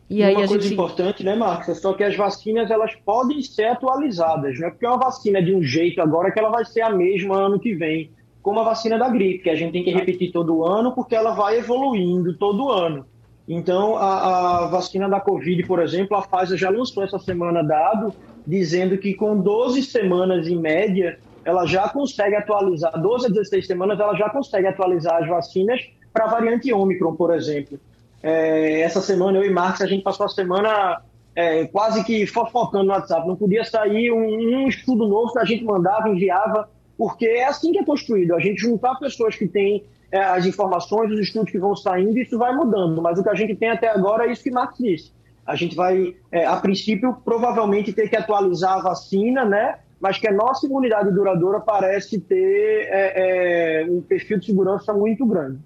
E, 0.08 0.22
aí 0.22 0.36
uma 0.36 0.48
coisa 0.48 0.62
gente... 0.62 0.74
importante, 0.74 1.24
né, 1.24 1.36
Marcos, 1.36 1.70
é 1.70 1.74
só 1.74 1.94
que 1.94 2.04
as 2.04 2.16
vacinas 2.16 2.70
elas 2.70 2.94
podem 2.94 3.42
ser 3.42 3.70
atualizadas, 3.70 4.60
não 4.60 4.68
é 4.68 4.70
porque 4.70 4.86
é 4.86 4.89
uma 4.89 5.00
vacina 5.00 5.42
de 5.42 5.54
um 5.54 5.63
jeito 5.63 6.00
agora 6.00 6.32
que 6.32 6.38
ela 6.38 6.50
vai 6.50 6.63
ser 6.63 6.82
a 6.82 6.92
mesma 6.92 7.36
ano 7.36 7.60
que 7.60 7.74
vem, 7.74 8.12
como 8.48 8.62
a 8.62 8.63
vacina 8.63 8.98
da 8.98 9.10
gripe, 9.10 9.44
que 9.44 9.50
a 9.50 9.56
gente 9.58 9.74
tem 9.74 9.84
que 9.84 9.92
repetir 9.92 10.32
todo 10.32 10.63
ano 10.63 10.94
porque 10.94 11.13
ela 11.13 11.32
vai 11.32 11.58
evoluindo 11.58 12.34
todo 12.38 12.72
ano. 12.72 13.06
Então, 13.46 13.98
a, 13.98 14.60
a 14.63 14.68
vacina 14.68 15.10
da 15.10 15.20
Covid, 15.20 15.68
por 15.68 15.82
exemplo, 15.82 16.16
a 16.16 16.22
Pfizer 16.22 16.58
já 16.58 16.70
lançou 16.70 17.04
essa 17.04 17.20
semana 17.20 17.62
dado 17.62 18.13
dizendo 18.48 18.98
que 19.00 19.13
com 19.16 19.38
12 19.38 19.84
semanas 19.84 20.48
em 20.48 20.56
média 20.56 21.20
ela 21.44 21.66
já 21.66 21.89
consegue 21.89 22.38
atualizar, 22.38 22.98
12 22.98 23.25
a 23.25 23.30
16 23.30 23.68
semanas, 23.68 24.00
ela 24.00 24.16
já 24.16 24.30
consegue 24.30 24.68
atualizar 24.68 25.22
as 25.22 25.27
vacinas 25.27 25.82
para 26.13 26.24
a 26.24 26.30
variante 26.30 26.72
Ômicron, 26.72 27.18
por 27.18 27.36
exemplo. 27.36 27.77
É, 28.24 28.80
essa 28.80 29.01
semana, 29.01 29.39
eu 29.39 29.44
e 29.44 29.50
Marcos, 29.50 29.82
a 29.82 29.88
gente 29.88 30.04
passou 30.04 30.25
a 30.25 30.30
semana 30.30 31.01
é, 31.36 31.66
quase 31.66 32.01
que 32.06 32.25
fofocando 32.25 32.86
no 32.86 32.94
WhatsApp. 32.94 33.27
Não 33.27 33.36
podia 33.36 33.66
sair 33.66 34.10
um, 34.10 34.63
um 34.63 34.70
estudo 34.70 35.06
novo 35.06 35.34
que 35.34 35.39
a 35.39 35.44
gente 35.44 35.66
mandava, 35.66 36.08
enviava, 36.08 36.70
porque 36.98 37.25
é 37.25 37.46
assim 37.46 37.72
que 37.72 37.80
é 37.80 37.86
construído. 37.86 38.34
A 38.34 38.39
gente 38.39 38.62
juntar 38.62 38.96
pessoas 38.96 39.36
que 39.36 39.48
têm 39.48 39.84
é, 40.12 40.20
as 40.20 40.46
informações, 40.46 41.12
os 41.12 41.20
estudos 41.20 41.51
que 41.51 41.60
vão 41.60 41.75
saindo, 41.75 42.18
isso 42.18 42.38
vai 42.38 42.56
mudando. 42.56 43.01
Mas 43.01 43.20
o 43.20 43.24
que 43.24 43.30
a 43.30 43.36
gente 43.36 43.56
tem 43.56 43.70
até 43.70 43.89
agora 43.89 44.25
é 44.25 44.32
isso 44.32 44.44
que 44.44 44.51
Marcos 44.51 44.80
disse. 44.80 45.12
A 45.46 45.56
gente 45.56 45.75
vai, 45.75 46.16
é, 46.32 46.46
a 46.46 46.58
princípio, 46.58 47.16
provavelmente 47.24 47.94
ter 47.94 48.10
que 48.10 48.16
atualizar 48.18 48.74
a 48.74 48.82
vacina, 48.82 49.46
né? 49.46 49.80
mas 50.00 50.18
que 50.18 50.27
a 50.27 50.32
nossa 50.32 50.66
imunidade 50.66 51.12
duradoura 51.12 51.60
parece 51.60 52.20
ter 52.20 52.88
é, 52.89 53.84
é, 53.84 53.86
um 53.89 54.01
perfil 54.01 54.39
de 54.39 54.46
segurança 54.46 54.94
muito 54.94 55.25
grande. 55.25 55.60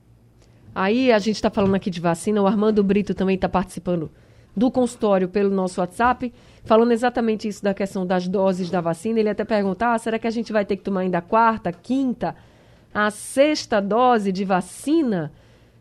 Aí 0.74 1.12
a 1.12 1.20
gente 1.20 1.36
está 1.36 1.50
falando 1.50 1.76
aqui 1.76 1.90
de 1.90 2.00
vacina, 2.00 2.42
o 2.42 2.48
Armando 2.48 2.82
Brito 2.84 3.14
também 3.14 3.36
está 3.36 3.50
participando 3.50 4.10
do 4.56 4.70
consultório 4.70 5.28
pelo 5.28 5.50
nosso 5.50 5.80
WhatsApp, 5.82 6.34
falando 6.64 6.92
exatamente 6.92 7.48
isso 7.48 7.64
da 7.64 7.74
questão 7.74 8.06
das 8.06 8.28
doses 8.28 8.70
da 8.70 8.82
vacina. 8.82 9.20
Ele 9.20 9.30
até 9.30 9.44
perguntar: 9.44 9.94
ah, 9.94 9.98
será 9.98 10.20
que 10.20 10.28
a 10.28 10.32
gente 10.32 10.52
vai 10.52 10.66
ter 10.66 10.78
que 10.78 10.84
tomar 10.84 11.02
ainda 11.02 11.20
a 11.20 11.22
quarta, 11.22 11.72
quinta, 11.72 12.36
a 12.94 13.10
sexta 13.10 13.82
dose 13.82 14.32
de 14.32 14.44
vacina? 14.44 15.32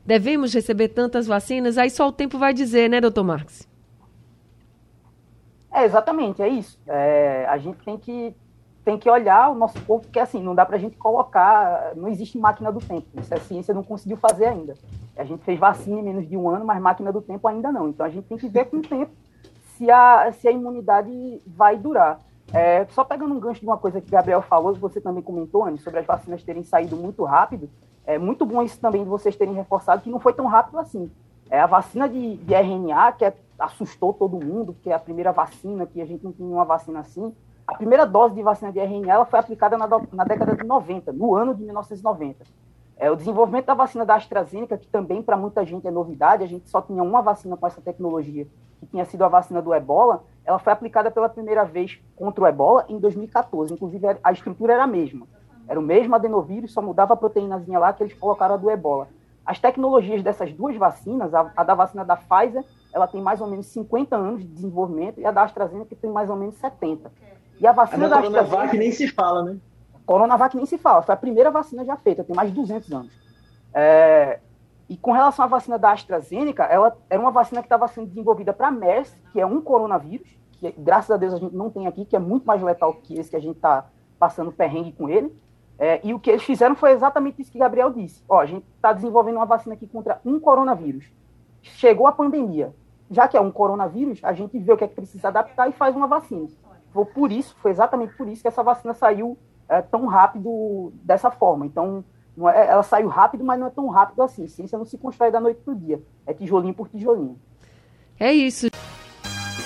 Devemos 0.04 0.54
receber 0.54 0.88
tantas 0.88 1.26
vacinas? 1.26 1.76
Aí 1.76 1.90
só 1.90 2.08
o 2.08 2.12
tempo 2.12 2.38
vai 2.38 2.54
dizer, 2.54 2.88
né, 2.88 3.00
doutor 3.00 3.24
Marques? 3.24 3.68
É, 5.72 5.84
exatamente, 5.84 6.42
é 6.42 6.48
isso. 6.48 6.78
É, 6.86 7.46
a 7.48 7.56
gente 7.58 7.78
tem 7.84 7.96
que, 7.96 8.34
tem 8.90 8.98
que 8.98 9.08
olhar 9.08 9.50
o 9.50 9.54
nosso 9.54 9.80
corpo, 9.84 10.06
porque 10.06 10.18
assim, 10.18 10.42
não 10.42 10.52
dá 10.52 10.66
para 10.66 10.74
a 10.74 10.78
gente 10.78 10.96
colocar, 10.96 11.92
não 11.94 12.08
existe 12.08 12.36
máquina 12.36 12.72
do 12.72 12.80
tempo. 12.80 13.06
Isso 13.14 13.32
a 13.32 13.38
ciência 13.38 13.72
não 13.72 13.84
conseguiu 13.84 14.16
fazer 14.16 14.46
ainda. 14.46 14.74
A 15.16 15.22
gente 15.22 15.44
fez 15.44 15.60
vacina 15.60 16.00
em 16.00 16.02
menos 16.02 16.28
de 16.28 16.36
um 16.36 16.48
ano, 16.48 16.64
mas 16.64 16.82
máquina 16.82 17.12
do 17.12 17.22
tempo 17.22 17.46
ainda 17.46 17.70
não. 17.70 17.88
Então 17.88 18.04
a 18.04 18.08
gente 18.08 18.24
tem 18.24 18.36
que 18.36 18.48
ver 18.48 18.64
com 18.64 18.78
o 18.78 18.82
tempo 18.82 19.12
se 19.76 19.88
a, 19.88 20.32
se 20.32 20.48
a 20.48 20.50
imunidade 20.50 21.40
vai 21.46 21.76
durar. 21.76 22.18
É, 22.52 22.84
só 22.86 23.04
pegando 23.04 23.32
um 23.32 23.38
gancho 23.38 23.60
de 23.60 23.66
uma 23.66 23.78
coisa 23.78 24.00
que 24.00 24.10
Gabriel 24.10 24.42
falou, 24.42 24.72
que 24.72 24.80
você 24.80 25.00
também 25.00 25.22
comentou, 25.22 25.64
sobre 25.78 26.00
as 26.00 26.06
vacinas 26.06 26.42
terem 26.42 26.64
saído 26.64 26.96
muito 26.96 27.22
rápido, 27.22 27.70
é 28.04 28.18
muito 28.18 28.44
bom 28.44 28.60
isso 28.60 28.80
também 28.80 29.04
de 29.04 29.08
vocês 29.08 29.36
terem 29.36 29.54
reforçado 29.54 30.02
que 30.02 30.10
não 30.10 30.18
foi 30.18 30.32
tão 30.32 30.46
rápido 30.46 30.80
assim. 30.80 31.08
É 31.48 31.60
a 31.60 31.66
vacina 31.66 32.08
de, 32.08 32.38
de 32.38 32.54
RNA, 32.54 33.12
que 33.12 33.24
é 33.24 33.32
assustou 33.56 34.12
todo 34.12 34.44
mundo, 34.44 34.72
porque 34.72 34.90
é 34.90 34.94
a 34.94 34.98
primeira 34.98 35.30
vacina, 35.30 35.86
que 35.86 36.00
a 36.00 36.06
gente 36.06 36.24
não 36.24 36.32
tinha 36.32 36.48
uma 36.48 36.64
vacina 36.64 36.98
assim. 37.00 37.32
A 37.70 37.76
primeira 37.76 38.04
dose 38.04 38.34
de 38.34 38.42
vacina 38.42 38.72
de 38.72 38.80
RNA 38.80 39.12
ela 39.12 39.24
foi 39.24 39.38
aplicada 39.38 39.78
na, 39.78 39.86
na 40.12 40.24
década 40.24 40.56
de 40.56 40.64
90, 40.64 41.12
no 41.12 41.36
ano 41.36 41.54
de 41.54 41.62
1990. 41.62 42.44
É, 42.96 43.08
o 43.08 43.14
desenvolvimento 43.14 43.66
da 43.66 43.74
vacina 43.74 44.04
da 44.04 44.16
AstraZeneca, 44.16 44.76
que 44.76 44.88
também 44.88 45.22
para 45.22 45.36
muita 45.36 45.64
gente 45.64 45.86
é 45.86 45.90
novidade, 45.90 46.42
a 46.42 46.48
gente 46.48 46.68
só 46.68 46.82
tinha 46.82 47.00
uma 47.00 47.22
vacina 47.22 47.56
com 47.56 47.66
essa 47.66 47.80
tecnologia, 47.80 48.46
que 48.80 48.86
tinha 48.86 49.04
sido 49.04 49.24
a 49.24 49.28
vacina 49.28 49.62
do 49.62 49.72
ebola, 49.72 50.24
ela 50.44 50.58
foi 50.58 50.72
aplicada 50.72 51.12
pela 51.12 51.28
primeira 51.28 51.64
vez 51.64 52.00
contra 52.16 52.42
o 52.42 52.46
ebola 52.46 52.84
em 52.88 52.98
2014. 52.98 53.72
Inclusive, 53.72 54.18
a 54.22 54.32
estrutura 54.32 54.72
era 54.72 54.82
a 54.82 54.88
mesma. 54.88 55.28
Era 55.68 55.78
o 55.78 55.82
mesmo 55.82 56.16
adenovírus, 56.16 56.72
só 56.72 56.82
mudava 56.82 57.14
a 57.14 57.16
proteínazinha 57.16 57.78
lá 57.78 57.92
que 57.92 58.02
eles 58.02 58.14
colocaram 58.14 58.56
a 58.56 58.58
do 58.58 58.68
ebola. 58.68 59.06
As 59.46 59.60
tecnologias 59.60 60.22
dessas 60.24 60.52
duas 60.52 60.76
vacinas, 60.76 61.32
a, 61.32 61.52
a 61.56 61.62
da 61.62 61.74
vacina 61.74 62.04
da 62.04 62.16
Pfizer 62.16 62.64
ela 62.92 63.06
tem 63.06 63.22
mais 63.22 63.40
ou 63.40 63.46
menos 63.46 63.66
50 63.66 64.16
anos 64.16 64.40
de 64.40 64.48
desenvolvimento 64.48 65.20
e 65.20 65.24
a 65.24 65.30
da 65.30 65.42
AstraZeneca 65.42 65.94
tem 65.94 66.10
mais 66.10 66.28
ou 66.28 66.36
menos 66.36 66.56
70. 66.56 67.10
E 67.60 67.66
a 67.66 67.72
vacina 67.72 68.06
a 68.06 68.08
da, 68.08 68.22
Coronavac 68.22 68.76
nem 68.76 68.90
se 68.90 69.08
fala, 69.08 69.42
né? 69.42 69.56
Coronavac 70.06 70.56
nem 70.56 70.66
se 70.66 70.78
fala, 70.78 71.02
foi 71.02 71.14
a 71.14 71.18
primeira 71.18 71.50
vacina 71.50 71.84
já 71.84 71.96
feita, 71.96 72.24
tem 72.24 72.34
mais 72.34 72.48
de 72.48 72.54
200 72.54 72.92
anos. 72.92 73.12
É, 73.72 74.40
e 74.88 74.96
com 74.96 75.12
relação 75.12 75.44
à 75.44 75.48
vacina 75.48 75.78
da 75.78 75.92
AstraZeneca, 75.92 76.64
ela 76.64 76.96
era 77.08 77.20
uma 77.20 77.30
vacina 77.30 77.60
que 77.60 77.66
estava 77.66 77.86
sendo 77.86 78.08
desenvolvida 78.08 78.52
para 78.52 78.70
MERS, 78.70 79.14
que 79.32 79.40
é 79.40 79.46
um 79.46 79.60
coronavírus, 79.60 80.28
que 80.52 80.72
graças 80.76 81.10
a 81.10 81.16
Deus 81.16 81.34
a 81.34 81.38
gente 81.38 81.54
não 81.54 81.70
tem 81.70 81.86
aqui, 81.86 82.04
que 82.04 82.16
é 82.16 82.18
muito 82.18 82.44
mais 82.44 82.62
letal 82.62 82.94
que 82.94 83.18
esse 83.18 83.30
que 83.30 83.36
a 83.36 83.40
gente 83.40 83.56
está 83.56 83.86
passando 84.18 84.50
perrengue 84.50 84.92
com 84.92 85.08
ele. 85.08 85.32
É, 85.78 86.00
e 86.02 86.12
o 86.12 86.18
que 86.18 86.30
eles 86.30 86.42
fizeram 86.42 86.74
foi 86.74 86.90
exatamente 86.90 87.40
isso 87.40 87.52
que 87.52 87.58
Gabriel 87.58 87.90
disse. 87.90 88.22
Ó, 88.28 88.40
a 88.40 88.46
gente 88.46 88.66
está 88.76 88.92
desenvolvendo 88.92 89.36
uma 89.36 89.46
vacina 89.46 89.74
aqui 89.74 89.86
contra 89.86 90.20
um 90.24 90.40
coronavírus. 90.40 91.06
Chegou 91.62 92.06
a 92.06 92.12
pandemia 92.12 92.74
já 93.10 93.26
que 93.26 93.36
é 93.36 93.40
um 93.40 93.50
coronavírus, 93.50 94.20
a 94.22 94.32
gente 94.32 94.56
vê 94.58 94.72
o 94.72 94.76
que 94.76 94.84
é 94.84 94.88
que 94.88 94.94
precisa 94.94 95.28
adaptar 95.28 95.68
e 95.68 95.72
faz 95.72 95.96
uma 95.96 96.06
vacina. 96.06 96.48
Foi 96.92 97.04
por 97.04 97.30
isso, 97.30 97.54
foi 97.60 97.70
exatamente 97.70 98.14
por 98.16 98.28
isso 98.28 98.42
que 98.42 98.48
essa 98.48 98.62
vacina 98.62 98.94
saiu 98.94 99.38
é, 99.68 99.80
tão 99.80 100.06
rápido 100.06 100.92
dessa 101.02 101.30
forma. 101.30 101.64
Então, 101.66 102.04
é, 102.52 102.68
ela 102.68 102.82
saiu 102.82 103.08
rápido, 103.08 103.44
mas 103.44 103.58
não 103.58 103.68
é 103.68 103.70
tão 103.70 103.88
rápido 103.88 104.22
assim. 104.22 104.48
Ciência 104.48 104.76
não 104.76 104.84
se 104.84 104.98
constrói 104.98 105.30
da 105.30 105.40
noite 105.40 105.60
para 105.64 105.72
o 105.72 105.76
dia. 105.76 106.02
É 106.26 106.34
tijolinho 106.34 106.74
por 106.74 106.88
tijolinho. 106.88 107.38
É 108.18 108.32
isso. 108.32 108.68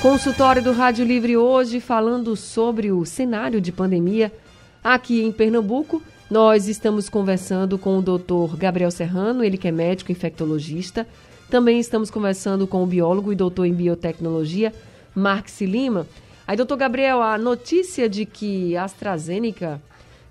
Consultório 0.03 0.63
do 0.63 0.73
Rádio 0.73 1.05
Livre 1.05 1.37
hoje 1.37 1.81
falando 1.81 2.37
sobre 2.37 2.93
o 2.93 3.07
cenário 3.07 3.61
de 3.61 3.73
pandemia 3.73 4.31
aqui 4.83 5.23
em 5.25 5.33
Pernambuco. 5.33 6.03
Nós 6.31 6.69
estamos 6.69 7.09
conversando 7.09 7.79
com 7.79 7.99
o 7.99 8.03
doutor 8.03 8.57
Gabriel 8.57 8.91
Serrano, 8.91 9.43
ele 9.43 9.57
que 9.57 9.69
é 9.69 9.73
médico 9.73 10.13
infectologista, 10.13 11.07
também 11.51 11.79
estamos 11.79 12.11
conversando 12.11 12.67
com 12.67 12.83
o 12.83 12.87
biólogo 12.87 13.33
e 13.33 13.37
doutor 13.37 13.65
em 13.65 13.73
biotecnologia, 13.73 14.73
Marx 15.15 15.61
Lima. 15.61 16.07
Aí, 16.47 16.57
doutor 16.57 16.77
Gabriel, 16.77 17.23
a 17.23 17.39
notícia 17.39 18.09
de 18.09 18.27
que 18.27 18.77
a 18.77 18.85
AstraZeneca 18.85 19.81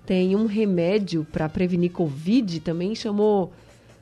tem 0.06 0.36
um 0.36 0.46
remédio 0.46 1.26
para 1.32 1.50
prevenir 1.50 1.92
Covid 1.92 2.60
também 2.60 2.94
chamou 2.94 3.52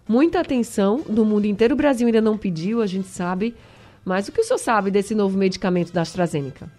muita 0.08 0.40
atenção 0.40 1.02
do 1.08 1.24
mundo 1.24 1.46
inteiro. 1.46 1.74
O 1.74 1.78
Brasil 1.78 2.08
ainda 2.08 2.20
não 2.20 2.38
pediu, 2.38 2.82
a 2.82 2.88
gente 2.88 3.08
sabe. 3.08 3.56
Mas 4.04 4.28
o 4.28 4.32
que 4.32 4.42
o 4.42 4.44
senhor 4.44 4.58
sabe 4.58 4.92
desse 4.92 5.14
novo 5.14 5.38
medicamento 5.38 5.94
da 5.94 6.02
AstraZeneca? 6.02 6.70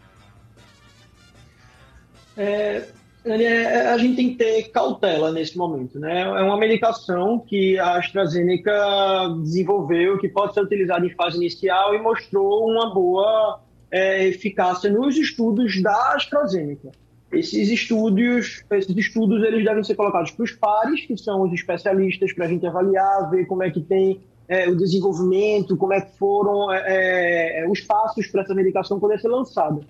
É, 2.36 2.88
é, 3.24 3.42
é, 3.42 3.88
a 3.88 3.98
gente 3.98 4.16
tem 4.16 4.30
que 4.30 4.36
ter 4.36 4.64
cautela 4.70 5.30
nesse 5.30 5.56
momento. 5.56 5.98
Né? 5.98 6.22
É 6.22 6.42
uma 6.42 6.56
medicação 6.56 7.38
que 7.38 7.78
a 7.78 7.98
AstraZeneca 7.98 8.72
desenvolveu, 9.42 10.18
que 10.18 10.28
pode 10.28 10.52
ser 10.52 10.62
utilizada 10.62 11.06
em 11.06 11.14
fase 11.14 11.36
inicial 11.36 11.94
e 11.94 12.02
mostrou 12.02 12.68
uma 12.68 12.92
boa 12.92 13.60
é, 13.92 14.26
eficácia 14.26 14.90
nos 14.90 15.16
estudos 15.18 15.82
da 15.82 16.14
AstraZeneca. 16.14 16.90
Esses 17.30 17.68
estudos, 17.68 18.64
esses 18.70 18.96
estudos 18.96 19.42
eles 19.44 19.64
devem 19.64 19.84
ser 19.84 19.94
colocados 19.94 20.30
para 20.30 20.44
os 20.44 20.52
pares, 20.52 21.04
que 21.06 21.16
são 21.16 21.42
os 21.42 21.52
especialistas, 21.52 22.32
para 22.32 22.46
a 22.46 22.48
gente 22.48 22.66
avaliar, 22.66 23.30
ver 23.30 23.46
como 23.46 23.62
é 23.62 23.70
que 23.70 23.80
tem 23.80 24.20
é, 24.48 24.68
o 24.68 24.76
desenvolvimento, 24.76 25.76
como 25.76 25.92
é 25.92 26.00
que 26.00 26.16
foram 26.18 26.72
é, 26.72 27.60
é 27.60 27.68
os 27.68 27.80
passos 27.82 28.26
para 28.26 28.42
essa 28.42 28.54
medicação 28.54 28.98
poder 28.98 29.20
ser 29.20 29.28
lançada. 29.28 29.80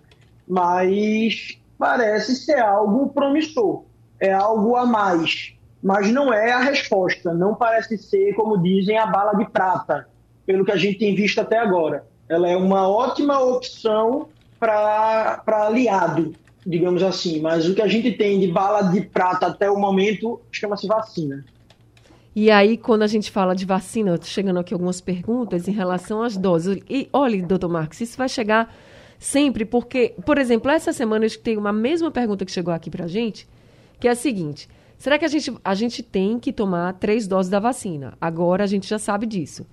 Mas 0.47 1.59
parece 1.79 2.35
ser 2.37 2.59
algo 2.59 3.09
promissor, 3.11 3.85
é 4.21 4.33
algo 4.33 4.77
a 4.77 4.85
mais, 4.85 5.55
mas 5.83 6.11
não 6.12 6.33
é 6.33 6.53
a 6.53 6.61
resposta, 6.61 7.33
não 7.35 7.55
parece 7.55 7.99
ser, 7.99 8.35
como 8.35 8.61
dizem, 8.61 8.99
a 8.99 9.07
bala 9.07 9.33
de 9.35 9.49
prata, 9.49 10.09
pelo 10.47 10.65
que 10.65 10.73
a 10.73 10.77
gente 10.77 10.99
tem 10.99 11.15
visto 11.15 11.41
até 11.41 11.59
agora. 11.59 12.05
Ela 12.28 12.48
é 12.48 12.56
uma 12.56 12.88
ótima 12.88 13.38
opção 13.38 14.28
para 14.58 15.42
aliado, 15.46 16.32
digamos 16.64 17.02
assim, 17.02 17.40
mas 17.40 17.68
o 17.68 17.74
que 17.74 17.82
a 17.82 17.88
gente 17.88 18.12
tem 18.12 18.38
de 18.38 18.46
bala 18.46 18.82
de 18.82 19.00
prata 19.00 19.46
até 19.46 19.70
o 19.70 19.78
momento 19.78 20.40
chama-se 20.50 20.87
vacina. 20.87 21.44
E 22.35 22.50
aí, 22.50 22.78
quando 22.78 23.02
a 23.02 23.06
gente 23.06 23.30
fala 23.30 23.54
de 23.54 23.66
vacina, 23.66 24.18
chegando 24.22 24.58
aqui 24.58 24.72
algumas 24.72 25.02
perguntas 25.02 25.68
em 25.68 25.72
relação 25.72 26.22
às 26.22 26.35
doses. 26.37 26.82
E 26.88 27.06
olha, 27.12 27.42
doutor 27.42 27.68
Marcos, 27.68 28.00
isso 28.00 28.16
vai 28.16 28.28
chegar 28.28 28.74
sempre, 29.18 29.66
porque, 29.66 30.14
por 30.24 30.38
exemplo, 30.38 30.70
essa 30.70 30.94
semana 30.94 31.26
eu 31.26 31.42
tenho 31.42 31.61
uma 31.61 31.72
mesma 31.72 32.11
pergunta 32.11 32.46
que 32.46 32.50
chegou 32.50 32.72
aqui 32.72 32.88
pra 32.88 33.06
gente, 33.06 33.46
que 34.00 34.08
é 34.08 34.12
a 34.12 34.14
seguinte: 34.14 34.66
será 34.96 35.18
que 35.18 35.26
a 35.26 35.28
gente, 35.28 35.52
a 35.62 35.74
gente 35.74 36.02
tem 36.02 36.38
que 36.38 36.54
tomar 36.54 36.94
três 36.94 37.26
doses 37.26 37.50
da 37.50 37.61
vacina? 37.61 38.14
Agora 38.18 38.64
a 38.64 38.66
gente 38.66 38.88
já 38.88 38.98
sabe 38.98 39.26
disso. 39.26 39.66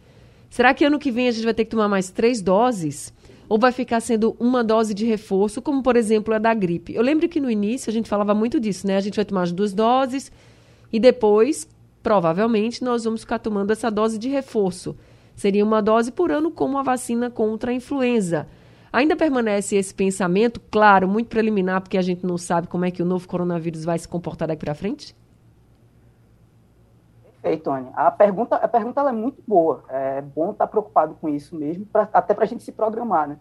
Será 0.49 0.73
que 0.73 0.83
ano 0.83 0.97
que 0.97 1.12
vem 1.12 1.27
a 1.27 1.31
gente 1.31 1.43
vai 1.43 1.53
ter 1.53 1.65
que 1.65 1.71
tomar 1.71 1.88
mais 1.88 2.09
três 2.09 2.41
doses? 2.41 3.13
Ou 3.47 3.57
vai 3.57 3.71
ficar 3.71 3.99
sendo 3.99 4.35
uma 4.39 4.63
dose 4.63 4.93
de 4.93 5.05
reforço, 5.05 5.62
como 5.62 5.81
por 5.81 5.95
exemplo 5.95 6.33
a 6.33 6.38
da 6.38 6.53
gripe? 6.53 6.93
Eu 6.93 7.01
lembro 7.01 7.27
que 7.27 7.39
no 7.39 7.49
início 7.49 7.89
a 7.89 7.93
gente 7.93 8.09
falava 8.09 8.33
muito 8.33 8.59
disso, 8.59 8.85
né? 8.85 8.97
A 8.97 9.01
gente 9.01 9.15
vai 9.15 9.25
tomar 9.25 9.43
as 9.43 9.51
duas 9.51 9.73
doses 9.73 10.31
e 10.91 10.99
depois, 10.99 11.67
provavelmente, 12.01 12.83
nós 12.83 13.03
vamos 13.03 13.21
ficar 13.21 13.39
tomando 13.39 13.71
essa 13.71 13.89
dose 13.89 14.17
de 14.17 14.29
reforço. 14.29 14.95
Seria 15.35 15.63
uma 15.63 15.81
dose 15.81 16.12
por 16.12 16.31
ano, 16.31 16.51
como 16.51 16.77
a 16.77 16.83
vacina 16.83 17.29
contra 17.29 17.71
a 17.71 17.73
influenza. 17.73 18.47
Ainda 18.91 19.15
permanece 19.15 19.75
esse 19.75 19.93
pensamento, 19.93 20.59
claro, 20.71 21.07
muito 21.07 21.27
preliminar, 21.27 21.81
porque 21.81 21.97
a 21.97 22.01
gente 22.01 22.25
não 22.25 22.38
sabe 22.38 22.67
como 22.67 22.85
é 22.85 22.91
que 22.91 23.01
o 23.01 23.05
novo 23.05 23.27
coronavírus 23.27 23.85
vai 23.85 23.97
se 23.97 24.07
comportar 24.07 24.47
daqui 24.47 24.65
para 24.65 24.73
frente? 24.73 25.15
Perfeito, 27.41 27.63
Tony. 27.63 27.89
A 27.93 28.12
pergunta, 28.12 28.56
a 28.58 28.67
pergunta 28.67 29.02
é 29.02 29.12
muito 29.12 29.41
boa. 29.47 29.84
É 29.88 30.21
bom 30.21 30.52
estar 30.52 30.67
preocupado 30.67 31.15
com 31.21 31.30
isso 31.30 31.56
mesmo, 31.56 31.86
pra, 31.86 32.08
até 32.13 32.34
para 32.34 32.43
a 32.43 32.47
gente 32.47 32.63
se 32.63 32.71
programar, 32.71 33.30
né? 33.30 33.39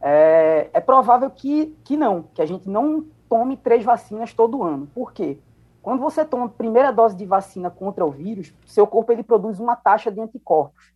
É, 0.00 0.70
é, 0.72 0.80
provável 0.80 1.30
que, 1.30 1.76
que 1.84 1.96
não, 1.96 2.24
que 2.34 2.42
a 2.42 2.46
gente 2.46 2.68
não 2.68 3.04
tome 3.28 3.56
três 3.56 3.84
vacinas 3.84 4.32
todo 4.32 4.62
ano. 4.62 4.88
Por 4.94 5.12
quê? 5.12 5.38
Quando 5.82 6.00
você 6.00 6.24
toma 6.24 6.46
a 6.46 6.48
primeira 6.48 6.92
dose 6.92 7.16
de 7.16 7.24
vacina 7.24 7.70
contra 7.70 8.04
o 8.04 8.10
vírus, 8.10 8.52
seu 8.66 8.86
corpo 8.86 9.12
ele 9.12 9.22
produz 9.22 9.58
uma 9.58 9.76
taxa 9.76 10.10
de 10.10 10.20
anticorpos. 10.20 10.92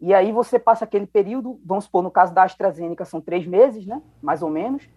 E 0.00 0.14
aí 0.14 0.32
você 0.32 0.58
passa 0.58 0.84
aquele 0.84 1.06
período, 1.06 1.60
vamos 1.64 1.84
supor, 1.84 2.02
no 2.02 2.10
caso 2.10 2.32
da 2.32 2.44
AstraZeneca, 2.44 3.04
são 3.04 3.20
três 3.20 3.46
meses, 3.46 3.84
né? 3.84 4.00
Mais 4.22 4.42
ou 4.42 4.48
menos. 4.48 4.88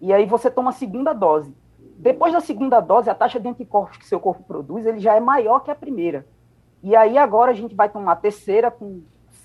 E 0.00 0.12
aí 0.12 0.26
você 0.26 0.50
toma 0.50 0.70
a 0.70 0.74
segunda 0.74 1.12
dose. 1.12 1.54
Depois 1.96 2.32
da 2.32 2.40
segunda 2.40 2.80
dose, 2.80 3.10
a 3.10 3.14
taxa 3.14 3.40
de 3.40 3.48
anticorpos 3.48 3.96
que 3.96 4.06
seu 4.06 4.20
corpo 4.20 4.42
produz, 4.44 4.86
ele 4.86 5.00
já 5.00 5.14
é 5.14 5.20
maior 5.20 5.60
que 5.60 5.70
a 5.70 5.74
primeira. 5.74 6.26
E 6.82 6.96
aí 6.96 7.16
agora 7.16 7.50
a 7.52 7.54
gente 7.54 7.74
vai 7.74 7.88
tomar 7.88 8.12
a 8.12 8.16
terceira 8.16 8.70
com 8.70 9.02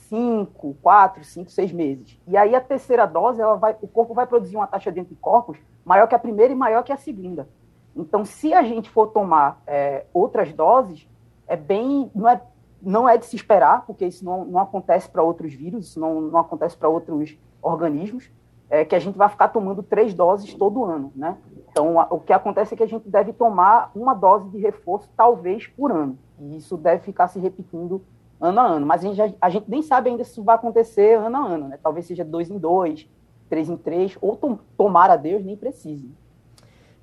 cinco, 0.09 0.75
quatro, 0.81 1.23
cinco, 1.23 1.51
seis 1.51 1.71
meses. 1.71 2.19
E 2.27 2.35
aí 2.35 2.55
a 2.55 2.61
terceira 2.61 3.05
dose, 3.05 3.41
ela 3.41 3.55
vai, 3.55 3.75
o 3.81 3.87
corpo 3.87 4.13
vai 4.13 4.25
produzir 4.25 4.55
uma 4.55 4.67
taxa 4.67 4.91
de 4.91 4.99
anticorpos 4.99 5.57
maior 5.85 6.07
que 6.07 6.15
a 6.15 6.19
primeira 6.19 6.51
e 6.51 6.55
maior 6.55 6.83
que 6.83 6.91
a 6.91 6.97
segunda. 6.97 7.47
Então, 7.95 8.23
se 8.25 8.53
a 8.53 8.63
gente 8.63 8.89
for 8.89 9.07
tomar 9.07 9.61
é, 9.65 10.05
outras 10.13 10.53
doses, 10.53 11.07
é 11.47 11.55
bem, 11.55 12.11
não 12.13 12.29
é 12.29 12.41
não 12.81 13.09
é 13.09 13.17
de 13.17 13.25
se 13.25 13.35
esperar, 13.35 13.85
porque 13.85 14.05
isso 14.05 14.23
não, 14.23 14.45
não 14.45 14.59
acontece 14.59 15.09
para 15.09 15.23
outros 15.23 15.51
vírus, 15.53 15.87
isso 15.87 15.99
não, 15.99 16.21
não 16.21 16.39
acontece 16.39 16.77
para 16.77 16.87
outros 16.87 17.35
organismos, 17.59 18.29
é, 18.69 18.85
que 18.85 18.95
a 18.95 18.99
gente 18.99 19.17
vai 19.17 19.27
ficar 19.29 19.47
tomando 19.47 19.81
três 19.81 20.13
doses 20.13 20.53
todo 20.53 20.83
ano, 20.83 21.11
né? 21.15 21.37
Então, 21.71 21.99
a, 21.99 22.07
o 22.11 22.19
que 22.19 22.31
acontece 22.31 22.73
é 22.73 22.77
que 22.77 22.83
a 22.83 22.87
gente 22.87 23.09
deve 23.09 23.33
tomar 23.33 23.91
uma 23.95 24.13
dose 24.13 24.49
de 24.49 24.59
reforço, 24.59 25.09
talvez, 25.17 25.65
por 25.67 25.91
ano. 25.91 26.17
E 26.39 26.57
isso 26.57 26.77
deve 26.77 27.03
ficar 27.03 27.27
se 27.27 27.39
repetindo 27.39 28.01
ano 28.39 28.59
a 28.59 28.67
ano. 28.67 28.85
Mas 28.85 29.03
a 29.03 29.13
gente, 29.13 29.35
a 29.39 29.49
gente 29.49 29.69
nem 29.69 29.81
sabe 29.81 30.09
ainda 30.09 30.23
se 30.23 30.31
isso 30.31 30.43
vai 30.43 30.55
acontecer 30.55 31.17
ano 31.17 31.37
a 31.37 31.47
ano, 31.47 31.67
né? 31.67 31.79
Talvez 31.81 32.05
seja 32.05 32.23
dois 32.23 32.49
em 32.49 32.57
dois, 32.57 33.07
três 33.49 33.69
em 33.69 33.77
três, 33.77 34.17
ou 34.21 34.35
tom, 34.35 34.59
tomar 34.77 35.09
a 35.09 35.15
Deus 35.15 35.43
nem 35.43 35.55
precise. 35.55 36.09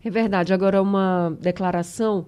É 0.04 0.10
verdade. 0.10 0.52
Agora, 0.52 0.82
uma 0.82 1.36
declaração 1.40 2.26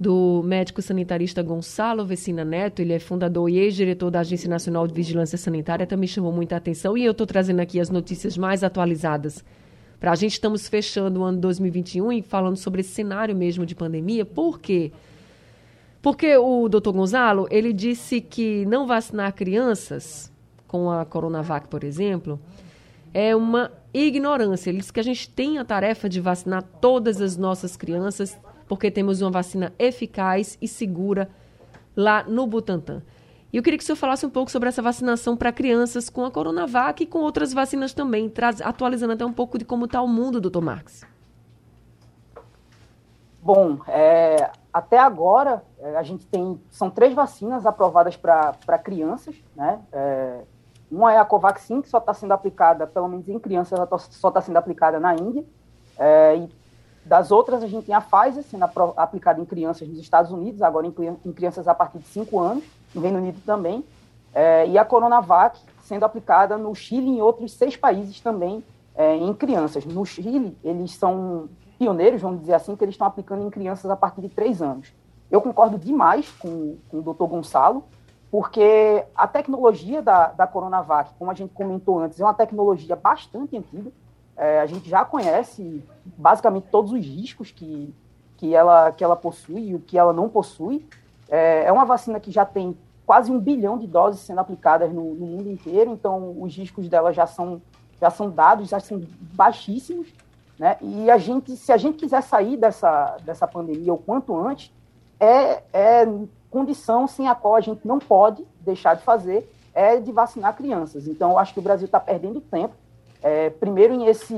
do 0.00 0.42
médico 0.44 0.82
sanitarista 0.82 1.42
Gonçalo 1.42 2.04
Vecina 2.04 2.44
Neto, 2.44 2.82
ele 2.82 2.92
é 2.92 2.98
fundador 2.98 3.48
e 3.48 3.58
ex-diretor 3.58 4.10
da 4.10 4.20
Agência 4.20 4.48
Nacional 4.48 4.86
de 4.86 4.92
Vigilância 4.92 5.38
Sanitária, 5.38 5.86
também 5.86 6.08
chamou 6.08 6.32
muita 6.32 6.56
atenção 6.56 6.98
e 6.98 7.04
eu 7.04 7.12
estou 7.12 7.26
trazendo 7.26 7.60
aqui 7.60 7.78
as 7.78 7.88
notícias 7.88 8.36
mais 8.36 8.64
atualizadas. 8.64 9.44
Para 10.00 10.10
a 10.10 10.14
gente 10.16 10.32
estamos 10.32 10.66
fechando 10.66 11.20
o 11.20 11.22
ano 11.22 11.38
2021 11.38 12.12
e 12.12 12.22
falando 12.22 12.56
sobre 12.56 12.80
esse 12.80 12.90
cenário 12.90 13.36
mesmo 13.36 13.64
de 13.64 13.76
pandemia, 13.76 14.24
por 14.24 14.58
quê? 14.58 14.90
Porque 16.02 16.36
o 16.36 16.68
doutor 16.68 16.92
Gonzalo, 16.92 17.46
ele 17.48 17.72
disse 17.72 18.20
que 18.20 18.66
não 18.66 18.86
vacinar 18.86 19.32
crianças 19.32 20.32
com 20.66 20.90
a 20.90 21.04
Coronavac, 21.04 21.68
por 21.68 21.84
exemplo, 21.84 22.40
é 23.14 23.36
uma 23.36 23.70
ignorância. 23.94 24.68
Ele 24.68 24.78
disse 24.78 24.92
que 24.92 24.98
a 24.98 25.04
gente 25.04 25.30
tem 25.30 25.58
a 25.58 25.64
tarefa 25.64 26.08
de 26.08 26.20
vacinar 26.20 26.64
todas 26.80 27.20
as 27.20 27.36
nossas 27.36 27.76
crianças 27.76 28.36
porque 28.66 28.90
temos 28.90 29.20
uma 29.20 29.30
vacina 29.30 29.72
eficaz 29.78 30.56
e 30.60 30.66
segura 30.66 31.28
lá 31.94 32.24
no 32.24 32.46
Butantan. 32.46 33.02
E 33.52 33.58
eu 33.58 33.62
queria 33.62 33.76
que 33.76 33.84
o 33.84 33.86
senhor 33.86 33.96
falasse 33.96 34.24
um 34.24 34.30
pouco 34.30 34.50
sobre 34.50 34.70
essa 34.70 34.80
vacinação 34.80 35.36
para 35.36 35.52
crianças 35.52 36.08
com 36.08 36.24
a 36.24 36.30
Coronavac 36.30 37.02
e 37.02 37.06
com 37.06 37.18
outras 37.18 37.52
vacinas 37.52 37.92
também, 37.92 38.30
traz, 38.30 38.62
atualizando 38.62 39.12
até 39.12 39.26
um 39.26 39.32
pouco 39.32 39.58
de 39.58 39.64
como 39.66 39.84
está 39.84 40.00
o 40.00 40.08
mundo, 40.08 40.40
doutor 40.40 40.62
Marques. 40.62 41.04
Bom, 43.42 43.78
é, 43.86 44.50
até 44.72 44.98
agora 44.98 45.62
é, 45.78 45.96
a 45.96 46.02
gente 46.02 46.26
tem 46.26 46.60
são 46.70 46.88
três 46.90 47.12
vacinas 47.12 47.66
aprovadas 47.66 48.16
para 48.16 48.78
crianças, 48.82 49.36
né? 49.54 49.80
É, 49.92 50.40
uma 50.90 51.12
é 51.12 51.18
a 51.18 51.24
Covaxin 51.24 51.80
que 51.80 51.88
só 51.88 51.98
está 51.98 52.12
sendo 52.12 52.32
aplicada, 52.32 52.86
pelo 52.86 53.08
menos 53.08 53.28
em 53.28 53.38
crianças, 53.38 53.78
ela 53.78 53.86
tá, 53.86 53.98
só 53.98 54.28
está 54.28 54.40
sendo 54.40 54.58
aplicada 54.58 55.00
na 55.00 55.14
Índia. 55.14 55.44
É, 55.98 56.36
e 56.36 56.48
das 57.04 57.30
outras, 57.30 57.62
a 57.64 57.66
gente 57.66 57.86
tem 57.86 57.94
a 57.94 58.00
Pfizer 58.00 58.44
sendo 58.44 58.64
aplicada 58.96 59.40
em 59.40 59.44
crianças 59.44 59.88
nos 59.88 59.98
Estados 59.98 60.30
Unidos, 60.30 60.60
agora 60.62 60.86
em, 60.86 60.94
em 61.24 61.32
crianças 61.32 61.66
a 61.66 61.74
partir 61.74 61.98
de 61.98 62.06
5 62.06 62.38
anos, 62.38 62.64
no 62.94 63.00
Reino 63.00 63.18
Unido 63.18 63.40
também, 63.44 63.84
é, 64.34 64.66
e 64.66 64.78
a 64.78 64.84
Coronavac 64.84 65.58
sendo 65.82 66.04
aplicada 66.04 66.56
no 66.56 66.74
Chile 66.74 67.06
e 67.06 67.16
em 67.16 67.20
outros 67.20 67.52
seis 67.52 67.76
países 67.76 68.20
também 68.20 68.64
é, 68.94 69.16
em 69.16 69.32
crianças. 69.34 69.84
No 69.84 70.04
Chile, 70.06 70.56
eles 70.62 70.94
são 70.94 71.48
pioneiros, 71.82 72.22
vamos 72.22 72.40
dizer 72.40 72.54
assim, 72.54 72.76
que 72.76 72.84
eles 72.84 72.94
estão 72.94 73.08
aplicando 73.08 73.44
em 73.44 73.50
crianças 73.50 73.90
a 73.90 73.96
partir 73.96 74.20
de 74.20 74.28
3 74.28 74.62
anos. 74.62 74.92
Eu 75.28 75.40
concordo 75.40 75.76
demais 75.76 76.30
com, 76.30 76.76
com 76.88 76.98
o 76.98 77.02
doutor 77.02 77.26
Gonçalo, 77.26 77.82
porque 78.30 79.04
a 79.16 79.26
tecnologia 79.26 80.00
da, 80.00 80.28
da 80.28 80.46
Coronavac, 80.46 81.10
como 81.18 81.32
a 81.32 81.34
gente 81.34 81.52
comentou 81.52 81.98
antes, 81.98 82.20
é 82.20 82.24
uma 82.24 82.34
tecnologia 82.34 82.94
bastante 82.94 83.56
antiga, 83.56 83.90
é, 84.36 84.60
a 84.60 84.66
gente 84.66 84.88
já 84.88 85.04
conhece 85.04 85.82
basicamente 86.16 86.68
todos 86.70 86.92
os 86.92 87.04
riscos 87.04 87.50
que, 87.50 87.92
que, 88.36 88.54
ela, 88.54 88.92
que 88.92 89.02
ela 89.02 89.16
possui 89.16 89.70
e 89.70 89.74
o 89.74 89.80
que 89.80 89.98
ela 89.98 90.12
não 90.12 90.28
possui. 90.28 90.86
É, 91.28 91.64
é 91.64 91.72
uma 91.72 91.84
vacina 91.84 92.20
que 92.20 92.30
já 92.30 92.44
tem 92.44 92.76
quase 93.04 93.32
um 93.32 93.40
bilhão 93.40 93.76
de 93.76 93.88
doses 93.88 94.20
sendo 94.20 94.38
aplicadas 94.38 94.92
no, 94.92 95.14
no, 95.14 95.26
mundo 95.26 95.50
inteiro, 95.50 95.90
então 95.90 96.40
os 96.40 96.56
riscos 96.56 96.88
dela 96.88 97.12
já 97.12 97.26
são, 97.26 97.60
já 98.00 98.08
são 98.08 98.30
dados, 98.30 98.68
já 98.68 98.78
são 98.78 99.02
baixíssimos. 99.34 100.12
Né? 100.62 100.76
E 100.80 101.10
a 101.10 101.18
gente, 101.18 101.56
se 101.56 101.72
a 101.72 101.76
gente 101.76 101.98
quiser 101.98 102.22
sair 102.22 102.56
dessa, 102.56 103.16
dessa 103.24 103.48
pandemia 103.48 103.92
o 103.92 103.98
quanto 103.98 104.32
antes, 104.36 104.72
é, 105.18 105.60
é 105.72 106.06
condição 106.48 107.08
sem 107.08 107.26
a 107.26 107.34
qual 107.34 107.56
a 107.56 107.60
gente 107.60 107.84
não 107.84 107.98
pode 107.98 108.46
deixar 108.60 108.94
de 108.94 109.02
fazer, 109.02 109.52
é 109.74 109.98
de 109.98 110.12
vacinar 110.12 110.54
crianças. 110.54 111.08
Então, 111.08 111.32
eu 111.32 111.38
acho 111.40 111.52
que 111.52 111.58
o 111.58 111.62
Brasil 111.62 111.86
está 111.86 111.98
perdendo 111.98 112.40
tempo 112.40 112.76
é, 113.20 113.50
primeiro 113.50 113.92
em 113.92 114.06
esse, 114.06 114.36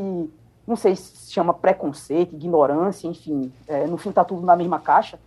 não 0.66 0.76
sei 0.76 0.96
se 0.96 1.30
chama 1.30 1.52
preconceito, 1.52 2.34
ignorância, 2.34 3.06
enfim, 3.06 3.52
é, 3.68 3.86
no 3.86 3.98
fim 3.98 4.08
está 4.08 4.24
tudo 4.24 4.46
na 4.46 4.56
mesma 4.56 4.80
caixa, 4.80 5.20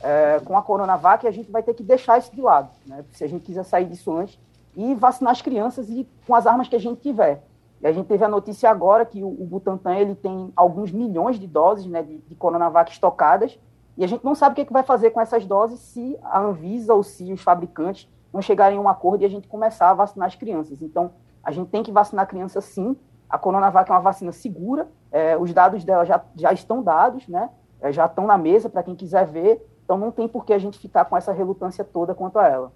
é, 0.00 0.40
com 0.44 0.56
a 0.56 0.62
Coronavac 0.62 1.26
a 1.26 1.32
gente 1.32 1.50
vai 1.50 1.64
ter 1.64 1.74
que 1.74 1.82
deixar 1.82 2.16
isso 2.18 2.32
de 2.32 2.40
lado, 2.40 2.70
né, 2.86 3.04
se 3.10 3.24
a 3.24 3.26
gente 3.26 3.44
quiser 3.44 3.64
sair 3.64 3.86
disso 3.86 4.16
antes, 4.16 4.38
e 4.76 4.94
vacinar 4.94 5.32
as 5.32 5.42
crianças 5.42 5.88
e 5.88 6.06
com 6.24 6.32
as 6.32 6.46
armas 6.46 6.68
que 6.68 6.76
a 6.76 6.80
gente 6.80 7.00
tiver. 7.00 7.42
E 7.84 7.86
a 7.86 7.92
gente 7.92 8.06
teve 8.06 8.24
a 8.24 8.28
notícia 8.28 8.70
agora 8.70 9.04
que 9.04 9.22
o, 9.22 9.30
Butantan 9.30 9.94
ele 9.96 10.14
tem 10.14 10.50
alguns 10.56 10.90
milhões 10.90 11.38
de 11.38 11.46
doses 11.46 11.84
né, 11.84 12.02
de, 12.02 12.16
de 12.16 12.34
Coronavac 12.34 12.90
estocadas, 12.90 13.60
e 13.94 14.02
a 14.02 14.06
gente 14.06 14.24
não 14.24 14.34
sabe 14.34 14.52
o 14.52 14.56
que, 14.56 14.62
é 14.62 14.64
que 14.64 14.72
vai 14.72 14.82
fazer 14.82 15.10
com 15.10 15.20
essas 15.20 15.44
doses 15.44 15.80
se 15.80 16.18
a 16.22 16.40
Anvisa 16.40 16.94
ou 16.94 17.02
se 17.02 17.30
os 17.30 17.42
fabricantes 17.42 18.08
não 18.32 18.40
chegarem 18.40 18.78
a 18.78 18.80
um 18.80 18.88
acordo 18.88 19.20
e 19.20 19.26
a 19.26 19.28
gente 19.28 19.46
começar 19.46 19.90
a 19.90 19.94
vacinar 19.94 20.26
as 20.26 20.34
crianças. 20.34 20.80
Então, 20.80 21.10
a 21.42 21.52
gente 21.52 21.68
tem 21.68 21.82
que 21.82 21.92
vacinar 21.92 22.26
criança 22.26 22.58
sim. 22.62 22.96
A 23.28 23.38
Coronavac 23.38 23.90
é 23.90 23.94
uma 23.94 24.00
vacina 24.00 24.32
segura, 24.32 24.88
é, 25.12 25.36
os 25.36 25.52
dados 25.52 25.84
dela 25.84 26.06
já, 26.06 26.24
já 26.34 26.54
estão 26.54 26.82
dados, 26.82 27.28
né? 27.28 27.50
É, 27.82 27.92
já 27.92 28.06
estão 28.06 28.26
na 28.26 28.38
mesa 28.38 28.70
para 28.70 28.82
quem 28.82 28.94
quiser 28.94 29.26
ver, 29.26 29.62
então 29.84 29.98
não 29.98 30.10
tem 30.10 30.26
por 30.26 30.46
que 30.46 30.54
a 30.54 30.58
gente 30.58 30.78
ficar 30.78 31.04
com 31.04 31.18
essa 31.18 31.32
relutância 31.32 31.84
toda 31.84 32.14
quanto 32.14 32.38
a 32.38 32.48
ela. 32.48 32.72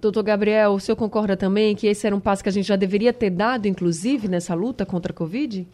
Doutor 0.00 0.22
Gabriel, 0.22 0.72
o 0.72 0.80
senhor 0.80 0.96
concorda 0.96 1.36
também 1.36 1.76
que 1.76 1.86
esse 1.86 2.06
era 2.06 2.16
um 2.16 2.20
passo 2.20 2.42
que 2.42 2.48
a 2.48 2.52
gente 2.52 2.66
já 2.66 2.76
deveria 2.76 3.12
ter 3.12 3.30
dado, 3.30 3.66
inclusive, 3.66 4.28
nessa 4.28 4.54
luta 4.54 4.86
contra 4.86 5.12
a 5.12 5.14
Covid? 5.14 5.66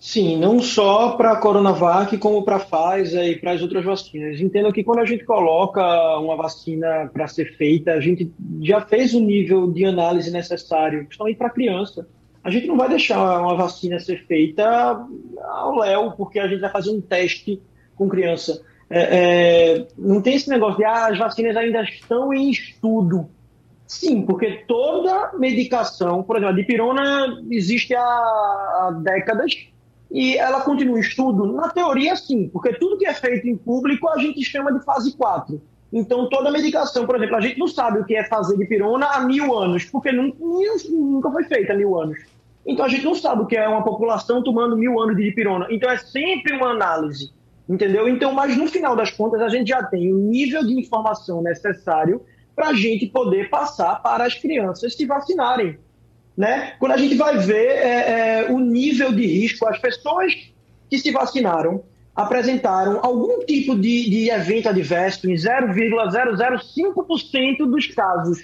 Sim, 0.00 0.36
não 0.36 0.60
só 0.60 1.16
para 1.16 1.32
a 1.32 1.36
Coronavac, 1.36 2.16
como 2.18 2.44
para 2.44 2.56
a 2.56 2.60
Pfizer 2.60 3.24
e 3.26 3.36
para 3.36 3.52
as 3.52 3.60
outras 3.60 3.84
vacinas. 3.84 4.40
Entendo 4.40 4.72
que 4.72 4.84
quando 4.84 5.00
a 5.00 5.04
gente 5.04 5.24
coloca 5.24 5.82
uma 6.18 6.36
vacina 6.36 7.10
para 7.12 7.26
ser 7.26 7.56
feita, 7.56 7.92
a 7.92 8.00
gente 8.00 8.30
já 8.62 8.80
fez 8.80 9.12
o 9.12 9.20
nível 9.20 9.70
de 9.72 9.84
análise 9.84 10.30
necessário, 10.30 11.04
principalmente 11.04 11.36
para 11.36 11.50
criança. 11.50 12.06
A 12.44 12.50
gente 12.50 12.68
não 12.68 12.76
vai 12.76 12.88
deixar 12.88 13.40
uma 13.40 13.56
vacina 13.56 13.98
ser 13.98 14.24
feita 14.24 15.04
ao 15.50 15.76
léu, 15.76 16.12
porque 16.12 16.38
a 16.38 16.46
gente 16.46 16.60
vai 16.60 16.70
fazer 16.70 16.90
um 16.90 17.00
teste 17.00 17.60
com 17.96 18.08
criança. 18.08 18.62
É, 18.90 19.76
é, 19.80 19.86
não 19.98 20.22
tem 20.22 20.36
esse 20.36 20.48
negócio 20.48 20.78
de 20.78 20.84
ah, 20.84 21.08
as 21.08 21.18
vacinas 21.18 21.56
ainda 21.56 21.82
estão 21.82 22.32
em 22.32 22.50
estudo. 22.50 23.28
Sim, 23.86 24.22
porque 24.22 24.64
toda 24.66 25.32
medicação, 25.38 26.22
por 26.22 26.36
exemplo, 26.36 26.54
a 26.54 26.56
dipirona 26.56 27.42
existe 27.50 27.94
há, 27.94 28.00
há 28.02 28.90
décadas 29.02 29.68
e 30.10 30.36
ela 30.36 30.60
continua 30.60 30.98
em 30.98 31.00
estudo? 31.00 31.52
Na 31.52 31.68
teoria, 31.70 32.16
sim, 32.16 32.48
porque 32.48 32.74
tudo 32.74 32.98
que 32.98 33.06
é 33.06 33.14
feito 33.14 33.46
em 33.46 33.56
público 33.56 34.08
a 34.08 34.18
gente 34.18 34.42
chama 34.44 34.72
de 34.72 34.84
fase 34.84 35.16
4. 35.16 35.60
Então, 35.92 36.28
toda 36.28 36.50
medicação, 36.50 37.06
por 37.06 37.16
exemplo, 37.16 37.36
a 37.36 37.40
gente 37.40 37.58
não 37.58 37.66
sabe 37.66 38.00
o 38.00 38.04
que 38.04 38.14
é 38.14 38.24
fazer 38.24 38.58
de 38.58 38.66
pirona 38.66 39.06
há 39.06 39.20
mil 39.20 39.56
anos, 39.56 39.84
porque 39.86 40.12
nunca, 40.12 40.36
nunca 40.90 41.30
foi 41.30 41.44
feita 41.44 41.72
há 41.72 41.76
mil 41.76 41.98
anos. 41.98 42.18
Então, 42.66 42.84
a 42.84 42.88
gente 42.88 43.04
não 43.04 43.14
sabe 43.14 43.42
o 43.42 43.46
que 43.46 43.56
é 43.56 43.66
uma 43.66 43.82
população 43.82 44.42
tomando 44.42 44.76
mil 44.76 45.00
anos 45.00 45.16
de 45.16 45.24
dipirona. 45.24 45.66
Então, 45.70 45.90
é 45.90 45.96
sempre 45.96 46.52
uma 46.54 46.72
análise, 46.72 47.32
entendeu? 47.68 48.08
Então, 48.08 48.32
mas 48.32 48.56
no 48.56 48.66
final 48.66 48.96
das 48.96 49.10
contas, 49.10 49.40
a 49.40 49.48
gente 49.48 49.68
já 49.68 49.82
tem 49.82 50.12
o 50.12 50.16
nível 50.16 50.64
de 50.64 50.74
informação 50.74 51.42
necessário 51.42 52.20
para 52.54 52.68
a 52.68 52.74
gente 52.74 53.06
poder 53.06 53.50
passar 53.50 54.02
para 54.02 54.24
as 54.24 54.34
crianças 54.34 54.96
se 54.96 55.06
vacinarem 55.06 55.78
né? 56.38 56.72
Quando 56.78 56.92
a 56.92 56.96
gente 56.96 57.16
vai 57.16 57.36
ver 57.36 57.66
é, 57.66 58.44
é, 58.44 58.46
o 58.48 58.60
nível 58.60 59.10
de 59.10 59.26
risco, 59.26 59.66
as 59.66 59.76
pessoas 59.80 60.32
que 60.88 60.96
se 60.96 61.10
vacinaram 61.10 61.82
apresentaram 62.14 63.00
algum 63.02 63.44
tipo 63.44 63.74
de, 63.74 64.08
de 64.08 64.30
evento 64.30 64.68
adverso 64.68 65.28
em 65.28 65.34
0,005% 65.34 67.66
dos 67.66 67.88
casos, 67.88 68.38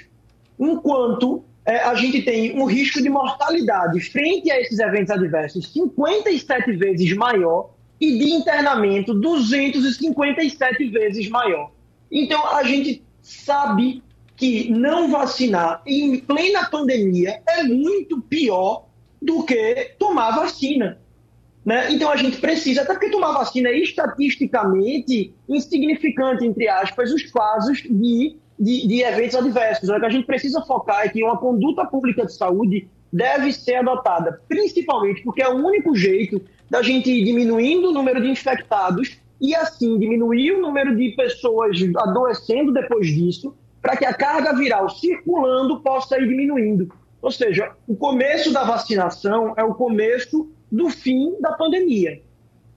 enquanto 0.59 1.45
é, 1.65 1.85
a 1.85 1.95
gente 1.95 2.21
tem 2.23 2.61
um 2.61 2.65
risco 2.65 3.01
de 3.01 3.09
mortalidade 3.09 4.01
frente 4.01 4.51
a 4.51 4.61
esses 4.61 4.81
eventos 4.81 5.13
adversos 5.13 5.73
57 5.73 6.73
vezes 6.73 7.15
maior 7.15 7.74
e 8.01 8.19
de 8.19 8.31
internamento 8.33 9.15
257 9.15 10.89
vezes 10.89 11.29
maior. 11.29 11.71
Então 12.11 12.47
a 12.55 12.63
gente 12.63 13.03
sabe 13.23 14.03
que 14.37 14.71
não 14.71 15.11
vacinar 15.11 15.83
em 15.87 16.19
plena 16.19 16.69
pandemia 16.69 17.41
é 17.47 17.63
muito 17.63 18.21
pior 18.21 18.87
do 19.21 19.45
que 19.45 19.95
tomar 19.99 20.33
vacina. 20.33 20.99
Né? 21.65 21.93
Então 21.93 22.11
a 22.11 22.17
gente 22.17 22.39
precisa, 22.39 22.83
até 22.83 22.93
porque 22.93 23.11
tomar 23.11 23.33
vacina 23.33 23.71
é 23.71 23.79
estatisticamente 23.79 25.33
insignificante, 25.49 26.45
entre 26.45 26.69
aspas, 26.69 27.11
os 27.11 27.23
casos 27.31 27.83
de, 27.83 28.37
de, 28.59 28.87
de 28.87 29.03
eventos 29.03 29.35
adversos. 29.35 29.89
O 29.89 29.99
que 29.99 30.07
a 30.07 30.11
gente 30.11 30.27
precisa 30.27 30.61
focar 30.63 31.07
é 31.07 31.09
que 31.09 31.25
uma 31.25 31.39
conduta 31.39 31.87
pública 31.87 32.27
de 32.27 32.35
saúde 32.35 32.87
deve 33.11 33.53
ser 33.53 33.77
adotada, 33.77 34.43
principalmente 34.49 35.23
porque 35.23 35.41
é 35.41 35.49
o 35.49 35.57
único 35.57 35.95
jeito 35.95 36.43
da 36.69 36.83
gente 36.83 37.11
ir 37.11 37.25
diminuindo 37.25 37.91
o 37.91 37.93
número 37.93 38.21
de 38.21 38.29
infectados 38.29 39.19
e 39.41 39.55
assim 39.55 39.99
diminuir 39.99 40.53
o 40.53 40.61
número 40.61 40.97
de 40.97 41.11
pessoas 41.11 41.79
adoecendo 41.97 42.73
depois 42.73 43.07
disso 43.07 43.55
para 43.83 43.97
que 43.97 44.07
a 44.07 44.15
carga 44.15 44.55
viral 44.55 44.89
circulando 44.89 45.81
possa 45.81 46.19
ir 46.19 46.27
diminuindo. 46.27 46.91
Ou 47.21 47.31
seja, 47.31 47.73
o 47.87 47.95
começo 47.95 48.53
da 48.53 48.65
vacinação 48.65 49.53
é 49.57 49.63
o 49.65 49.75
começo 49.75 50.51
do 50.73 50.89
fim 50.89 51.39
da 51.41 51.53
pandemia. 51.53 52.23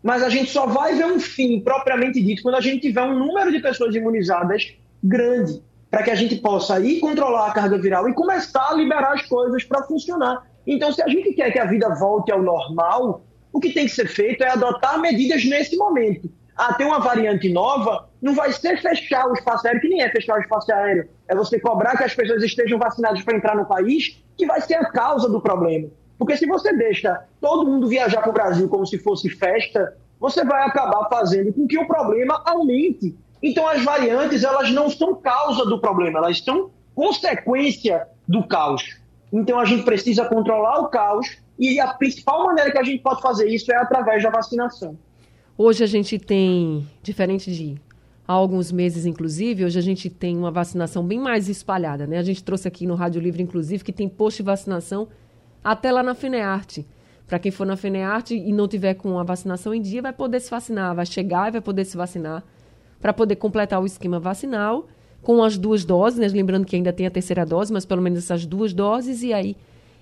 Mas 0.03 0.21
a 0.21 0.29
gente 0.29 0.51
só 0.51 0.65
vai 0.65 0.95
ver 0.95 1.05
um 1.05 1.19
fim 1.19 1.59
propriamente 1.61 2.21
dito 2.21 2.43
quando 2.43 2.55
a 2.55 2.61
gente 2.61 2.81
tiver 2.81 3.01
um 3.01 3.17
número 3.17 3.51
de 3.51 3.59
pessoas 3.59 3.95
imunizadas 3.95 4.73
grande, 5.03 5.61
para 5.89 6.03
que 6.03 6.11
a 6.11 6.15
gente 6.15 6.35
possa 6.37 6.79
ir 6.79 6.99
controlar 6.99 7.47
a 7.47 7.53
carga 7.53 7.77
viral 7.77 8.07
e 8.09 8.13
começar 8.13 8.69
a 8.69 8.73
liberar 8.73 9.13
as 9.13 9.25
coisas 9.25 9.63
para 9.63 9.83
funcionar. 9.83 10.45
Então, 10.65 10.91
se 10.91 11.01
a 11.01 11.07
gente 11.07 11.33
quer 11.33 11.51
que 11.51 11.59
a 11.59 11.65
vida 11.65 11.87
volte 11.95 12.31
ao 12.31 12.41
normal, 12.41 13.23
o 13.51 13.59
que 13.59 13.73
tem 13.73 13.85
que 13.85 13.91
ser 13.93 14.07
feito 14.07 14.43
é 14.43 14.49
adotar 14.49 14.99
medidas 14.99 15.43
nesse 15.45 15.75
momento. 15.77 16.29
Ah, 16.55 16.73
tem 16.73 16.87
uma 16.87 16.99
variante 16.99 17.47
nova, 17.49 18.09
não 18.21 18.33
vai 18.33 18.51
ser 18.51 18.81
fechar 18.81 19.27
o 19.27 19.33
espaço 19.33 19.67
aéreo, 19.67 19.81
que 19.81 19.89
nem 19.89 20.01
é 20.01 20.09
fechar 20.09 20.37
o 20.37 20.41
espaço 20.41 20.71
aéreo. 20.73 21.07
É 21.27 21.35
você 21.35 21.59
cobrar 21.59 21.95
que 21.95 22.03
as 22.03 22.15
pessoas 22.15 22.41
estejam 22.41 22.79
vacinadas 22.79 23.21
para 23.21 23.37
entrar 23.37 23.55
no 23.55 23.65
país, 23.65 24.23
que 24.35 24.45
vai 24.45 24.59
ser 24.61 24.75
a 24.75 24.89
causa 24.89 25.29
do 25.29 25.39
problema. 25.39 25.87
Porque 26.17 26.35
se 26.35 26.47
você 26.47 26.73
deixa 26.73 27.23
todo 27.39 27.69
mundo 27.69 27.87
viajar 27.87 28.21
para 28.21 28.31
o 28.31 28.33
Brasil 28.33 28.67
como 28.67 28.87
se 28.87 28.97
fosse 28.97 29.29
festa, 29.29 29.95
você 30.19 30.43
vai 30.43 30.63
acabar 30.63 31.07
fazendo 31.09 31.53
com 31.53 31.67
que 31.67 31.77
o 31.77 31.87
problema 31.87 32.41
aumente. 32.43 33.15
Então 33.41 33.67
as 33.67 33.83
variantes, 33.83 34.43
elas 34.43 34.71
não 34.71 34.89
são 34.89 35.13
causa 35.13 35.63
do 35.65 35.79
problema, 35.79 36.17
elas 36.17 36.39
são 36.39 36.71
consequência 36.95 38.07
do 38.27 38.47
caos. 38.47 38.97
Então 39.31 39.59
a 39.59 39.65
gente 39.65 39.83
precisa 39.83 40.25
controlar 40.25 40.79
o 40.79 40.87
caos 40.87 41.37
e 41.57 41.79
a 41.79 41.87
principal 41.93 42.45
maneira 42.45 42.71
que 42.71 42.77
a 42.77 42.83
gente 42.83 43.01
pode 43.01 43.21
fazer 43.21 43.47
isso 43.47 43.71
é 43.71 43.75
através 43.75 44.21
da 44.23 44.29
vacinação. 44.29 44.97
Hoje 45.57 45.83
a 45.83 45.87
gente 45.87 46.19
tem, 46.19 46.87
diferente 47.01 47.51
de 47.51 47.81
há 48.27 48.33
alguns 48.33 48.71
meses, 48.71 49.05
inclusive, 49.05 49.65
hoje 49.65 49.79
a 49.79 49.81
gente 49.81 50.09
tem 50.09 50.37
uma 50.37 50.51
vacinação 50.51 51.03
bem 51.03 51.19
mais 51.19 51.49
espalhada, 51.49 52.05
né? 52.05 52.19
A 52.19 52.23
gente 52.23 52.43
trouxe 52.43 52.67
aqui 52.67 52.85
no 52.85 52.93
Rádio 52.93 53.21
Livre, 53.21 53.41
inclusive, 53.41 53.83
que 53.83 53.93
tem 53.93 54.07
posto 54.07 54.37
de 54.37 54.43
vacinação 54.43 55.07
até 55.63 55.91
lá 55.91 56.03
na 56.03 56.13
Finearte. 56.13 56.85
Para 57.25 57.39
quem 57.39 57.51
for 57.51 57.65
na 57.65 57.75
Finearte 57.75 58.35
e 58.35 58.53
não 58.53 58.67
tiver 58.67 58.93
com 58.93 59.17
a 59.17 59.23
vacinação 59.23 59.73
em 59.73 59.81
dia, 59.81 60.01
vai 60.01 60.13
poder 60.13 60.39
se 60.39 60.49
vacinar, 60.51 60.95
vai 60.95 61.05
chegar 61.05 61.47
e 61.47 61.51
vai 61.51 61.61
poder 61.61 61.85
se 61.85 61.97
vacinar 61.97 62.43
para 63.01 63.13
poder 63.13 63.35
completar 63.35 63.81
o 63.81 63.85
esquema 63.85 64.19
vacinal 64.19 64.87
com 65.21 65.43
as 65.43 65.57
duas 65.57 65.83
doses, 65.83 66.19
né? 66.19 66.27
lembrando 66.27 66.65
que 66.65 66.75
ainda 66.75 66.93
tem 66.93 67.05
a 67.05 67.11
terceira 67.11 67.45
dose, 67.45 67.73
mas 67.73 67.85
pelo 67.85 68.01
menos 68.01 68.19
essas 68.19 68.45
duas 68.45 68.73
doses 68.73 69.23
e 69.23 69.33
aí 69.33 69.57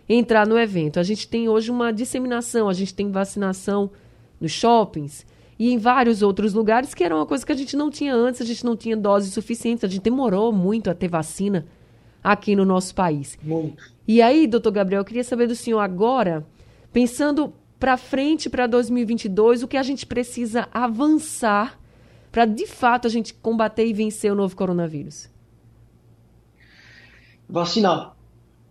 entrar 0.08 0.48
no 0.48 0.58
evento. 0.58 1.00
A 1.00 1.04
gente 1.04 1.28
tem 1.28 1.50
hoje 1.50 1.72
uma 1.72 1.92
disseminação, 1.92 2.70
a 2.70 2.74
gente 2.74 2.94
tem 2.94 3.12
vacinação 3.12 3.90
nos 4.40 4.52
shoppings 4.52 5.26
e 5.58 5.72
em 5.72 5.78
vários 5.78 6.22
outros 6.22 6.54
lugares, 6.54 6.94
que 6.94 7.04
era 7.04 7.16
uma 7.16 7.26
coisa 7.26 7.46
que 7.46 7.52
a 7.52 7.56
gente 7.56 7.78
não 7.78 7.90
tinha 7.90 8.14
antes, 8.14 8.42
a 8.42 8.46
gente 8.46 8.64
não 8.66 8.76
tinha 8.76 8.96
doses 8.96 9.34
suficientes, 9.34 9.84
a 9.84 9.88
gente 9.88 10.04
demorou 10.04 10.52
muito 10.52 10.90
a 10.90 10.94
ter 10.94 11.08
vacina 11.08 11.66
aqui 12.24 12.56
no 12.56 12.66
nosso 12.66 12.94
país. 12.94 13.38
Muito. 13.42 13.84
E 14.08 14.22
aí, 14.22 14.48
doutor 14.48 14.72
Gabriel, 14.72 15.02
eu 15.02 15.06
queria 15.06 15.24
saber 15.24 15.48
do 15.48 15.56
senhor 15.56 15.80
agora, 15.80 16.46
pensando 16.92 17.54
para 17.80 17.98
frente, 17.98 18.50
para 18.50 18.68
2022, 18.68 19.64
o 19.64 19.68
que 19.68 19.78
a 19.78 19.84
gente 19.84 20.06
precisa 20.06 20.68
avançar 20.74 21.80
para 22.32 22.46
de 22.46 22.68
fato 22.68 23.08
a 23.08 23.10
gente 23.10 23.34
combater 23.34 23.86
e 23.86 23.94
vencer 23.94 24.32
o 24.32 24.36
novo 24.36 24.56
coronavírus? 24.56 25.30
Vacinar. 27.48 28.15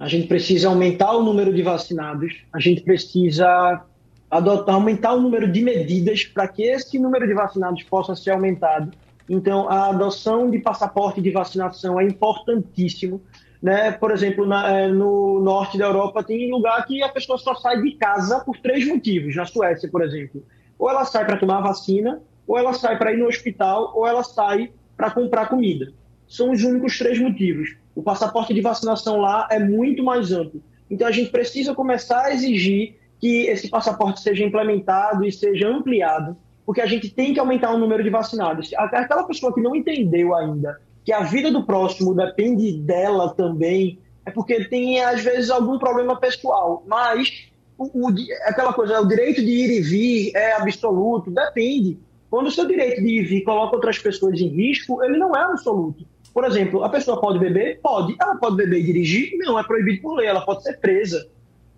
A 0.04 0.08
gente 0.08 0.26
precisa 0.26 0.68
aumentar 0.68 1.12
o 1.12 1.22
número 1.22 1.50
de 1.50 1.62
vacinados, 1.62 2.44
a 2.52 2.60
gente 2.60 2.82
precisa 2.82 3.82
adotar, 4.30 4.74
aumentar 4.74 5.14
o 5.14 5.20
número 5.20 5.50
de 5.50 5.62
medidas 5.62 6.24
para 6.24 6.46
que 6.46 6.62
esse 6.62 6.98
número 6.98 7.26
de 7.26 7.32
vacinados 7.32 7.82
possa 7.84 8.14
ser 8.14 8.32
aumentado. 8.32 8.92
Então, 9.26 9.66
a 9.66 9.88
adoção 9.88 10.50
de 10.50 10.58
passaporte 10.58 11.22
de 11.22 11.30
vacinação 11.30 11.98
é 11.98 12.04
importantíssimo. 12.04 13.22
Né? 13.62 13.92
Por 13.92 14.10
exemplo, 14.10 14.44
na, 14.44 14.70
é, 14.72 14.88
no 14.88 15.40
norte 15.40 15.78
da 15.78 15.86
Europa 15.86 16.22
tem 16.22 16.50
lugar 16.50 16.84
que 16.84 17.02
a 17.02 17.08
pessoa 17.08 17.38
só 17.38 17.54
sai 17.54 17.80
de 17.80 17.92
casa 17.92 18.40
por 18.40 18.58
três 18.58 18.86
motivos. 18.86 19.34
Na 19.34 19.46
Suécia, 19.46 19.88
por 19.88 20.02
exemplo, 20.02 20.44
ou 20.78 20.90
ela 20.90 21.06
sai 21.06 21.24
para 21.24 21.38
tomar 21.38 21.62
vacina, 21.62 22.20
ou 22.46 22.58
ela 22.58 22.74
sai 22.74 22.98
para 22.98 23.10
ir 23.10 23.16
no 23.16 23.26
hospital, 23.26 23.90
ou 23.96 24.06
ela 24.06 24.22
sai 24.22 24.70
para 24.98 25.10
comprar 25.10 25.48
comida. 25.48 25.94
São 26.34 26.50
os 26.50 26.64
únicos 26.64 26.98
três 26.98 27.16
motivos. 27.20 27.76
O 27.94 28.02
passaporte 28.02 28.52
de 28.52 28.60
vacinação 28.60 29.18
lá 29.18 29.46
é 29.52 29.60
muito 29.60 30.02
mais 30.02 30.32
amplo. 30.32 30.60
Então 30.90 31.06
a 31.06 31.12
gente 31.12 31.30
precisa 31.30 31.76
começar 31.76 32.22
a 32.22 32.34
exigir 32.34 32.96
que 33.20 33.46
esse 33.46 33.68
passaporte 33.68 34.20
seja 34.20 34.44
implementado 34.44 35.24
e 35.24 35.30
seja 35.30 35.68
ampliado, 35.68 36.36
porque 36.66 36.80
a 36.80 36.86
gente 36.86 37.08
tem 37.08 37.32
que 37.32 37.38
aumentar 37.38 37.72
o 37.72 37.78
número 37.78 38.02
de 38.02 38.10
vacinados. 38.10 38.72
Aquela 38.74 39.22
pessoa 39.22 39.54
que 39.54 39.60
não 39.60 39.76
entendeu 39.76 40.34
ainda 40.34 40.80
que 41.04 41.12
a 41.12 41.20
vida 41.20 41.52
do 41.52 41.62
próximo 41.62 42.12
depende 42.12 42.78
dela 42.78 43.32
também, 43.32 44.00
é 44.26 44.30
porque 44.32 44.64
tem 44.64 45.00
às 45.04 45.22
vezes 45.22 45.50
algum 45.50 45.78
problema 45.78 46.18
pessoal, 46.18 46.82
mas 46.84 47.48
o, 47.78 48.08
o, 48.08 48.14
aquela 48.46 48.72
coisa, 48.72 49.00
o 49.00 49.06
direito 49.06 49.40
de 49.40 49.50
ir 49.50 49.70
e 49.70 49.80
vir 49.82 50.32
é 50.34 50.54
absoluto, 50.54 51.30
depende. 51.30 51.96
Quando 52.28 52.48
o 52.48 52.50
seu 52.50 52.66
direito 52.66 53.00
de 53.00 53.06
ir 53.06 53.20
e 53.20 53.24
vir 53.24 53.44
coloca 53.44 53.76
outras 53.76 54.00
pessoas 54.00 54.40
em 54.40 54.48
risco, 54.48 55.00
ele 55.04 55.16
não 55.16 55.36
é 55.36 55.44
absoluto. 55.44 56.04
Por 56.34 56.44
exemplo, 56.44 56.82
a 56.82 56.88
pessoa 56.88 57.20
pode 57.20 57.38
beber? 57.38 57.78
Pode. 57.80 58.16
Ela 58.20 58.34
pode 58.34 58.56
beber 58.56 58.80
e 58.80 58.82
dirigir? 58.82 59.38
Não, 59.38 59.56
é 59.56 59.62
proibido 59.62 60.02
por 60.02 60.16
lei, 60.16 60.26
ela 60.26 60.40
pode 60.40 60.64
ser 60.64 60.80
presa. 60.80 61.24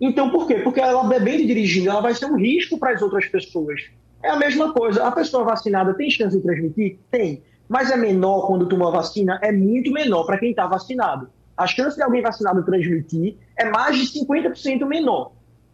Então, 0.01 0.31
por 0.31 0.47
quê? 0.47 0.55
Porque 0.55 0.79
ela 0.79 1.03
bebendo 1.03 1.43
e 1.43 1.45
dirigindo, 1.47 1.91
ela 1.91 2.01
vai 2.01 2.15
ser 2.15 2.25
um 2.25 2.35
risco 2.35 2.77
para 2.79 2.91
as 2.91 3.01
outras 3.01 3.27
pessoas. 3.27 3.81
É 4.23 4.29
a 4.29 4.35
mesma 4.35 4.73
coisa. 4.73 5.05
A 5.05 5.11
pessoa 5.11 5.43
vacinada 5.43 5.93
tem 5.93 6.09
chance 6.09 6.35
de 6.35 6.41
transmitir? 6.41 6.99
Tem. 7.11 7.43
Mas 7.69 7.91
é 7.91 7.97
menor 7.97 8.47
quando 8.47 8.67
toma 8.67 8.89
vacina? 8.89 9.39
É 9.43 9.51
muito 9.51 9.91
menor 9.91 10.25
para 10.25 10.39
quem 10.39 10.49
está 10.49 10.65
vacinado. 10.65 11.29
A 11.55 11.67
chance 11.67 11.95
de 11.95 12.03
alguém 12.03 12.21
vacinado 12.21 12.63
transmitir 12.63 13.37
é 13.55 13.69
mais 13.69 13.95
de 13.95 14.19
50% 14.19 14.85
menor. 14.85 15.33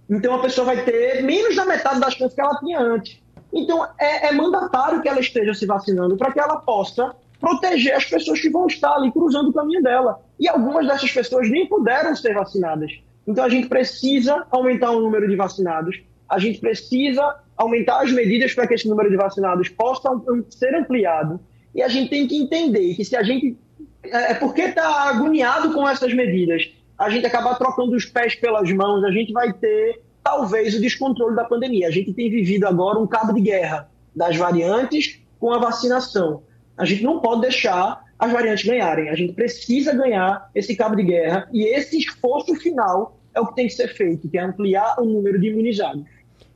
Então, 0.10 0.36
a 0.36 0.40
pessoa 0.40 0.66
vai 0.66 0.84
ter 0.84 1.24
menos 1.24 1.56
da 1.56 1.66
metade 1.66 2.00
das 2.02 2.14
chances 2.14 2.36
que 2.36 2.42
ela 2.42 2.58
tinha 2.60 2.80
antes. 2.80 3.22
Então, 3.54 3.86
é, 3.98 4.28
é 4.28 4.32
mandatário 4.32 5.02
que 5.02 5.08
ela 5.08 5.20
esteja 5.20 5.54
se 5.54 5.66
vacinando 5.66 6.18
para 6.18 6.32
que 6.32 6.40
ela 6.40 6.58
possa 6.58 7.16
proteger 7.44 7.94
as 7.94 8.06
pessoas 8.06 8.40
que 8.40 8.50
vão 8.50 8.68
estar 8.68 8.94
ali 8.94 9.12
cruzando 9.12 9.50
o 9.50 9.54
caminho 9.54 9.84
dela. 9.84 10.22
E 10.40 10.48
algumas 10.48 10.88
dessas 10.88 11.12
pessoas 11.12 11.50
nem 11.50 11.68
puderam 11.68 12.16
ser 12.16 12.34
vacinadas. 12.34 12.90
Então, 13.28 13.44
a 13.44 13.50
gente 13.50 13.68
precisa 13.68 14.48
aumentar 14.50 14.92
o 14.92 15.02
número 15.02 15.28
de 15.28 15.36
vacinados, 15.36 16.02
a 16.30 16.40
gente 16.40 16.62
precisa 16.62 17.36
aumentar 17.58 18.02
as 18.02 18.14
medidas 18.14 18.54
para 18.54 18.66
que 18.66 18.76
esse 18.76 18.88
número 18.88 19.10
de 19.10 19.18
vacinados 19.18 19.68
possa 19.68 20.10
ser 20.50 20.74
ampliado. 20.74 21.38
E 21.76 21.82
a 21.82 21.90
gente 21.90 22.10
tem 22.10 22.26
que 22.26 22.38
entender 22.38 22.96
que 22.96 23.04
se 23.04 23.14
a 23.14 23.24
gente. 23.24 23.58
É, 24.04 24.32
é 24.32 24.34
porque 24.36 24.62
está 24.62 25.10
agoniado 25.10 25.74
com 25.74 25.88
essas 25.88 26.14
medidas, 26.14 26.72
a 26.98 27.10
gente 27.10 27.26
acabar 27.26 27.56
trocando 27.56 27.94
os 27.94 28.06
pés 28.06 28.36
pelas 28.36 28.72
mãos, 28.72 29.04
a 29.04 29.12
gente 29.12 29.34
vai 29.34 29.52
ter 29.52 30.02
talvez 30.24 30.76
o 30.76 30.82
descontrole 30.82 31.36
da 31.36 31.44
pandemia. 31.44 31.90
A 31.90 31.92
gente 31.92 32.14
tem 32.14 32.30
vivido 32.30 32.66
agora 32.66 33.00
um 33.00 33.08
cabo 33.08 33.34
de 33.34 33.42
guerra 33.42 33.90
das 34.16 34.38
variantes 34.38 35.20
com 35.42 35.52
a 35.52 35.60
vacinação. 35.60 36.42
A 36.78 36.86
gente 36.86 37.04
não 37.04 37.20
pode 37.20 37.42
deixar 37.42 38.04
as 38.18 38.32
variantes 38.32 38.66
ganharem. 38.66 39.10
A 39.10 39.16
gente 39.16 39.34
precisa 39.34 39.94
ganhar 39.94 40.50
esse 40.56 40.76
cabo 40.76 40.96
de 40.96 41.04
guerra 41.04 41.48
e 41.52 41.64
esse 41.64 41.98
esforço 41.98 42.56
final 42.56 43.18
é 43.34 43.40
o 43.40 43.48
que 43.48 43.56
tem 43.56 43.68
que 43.68 43.74
ser 43.74 43.90
feito, 43.90 44.30
que 44.30 44.38
é 44.38 44.42
ampliar 44.42 44.96
o 45.00 45.06
número 45.06 45.40
de 45.40 45.48
imunizados. 45.48 46.04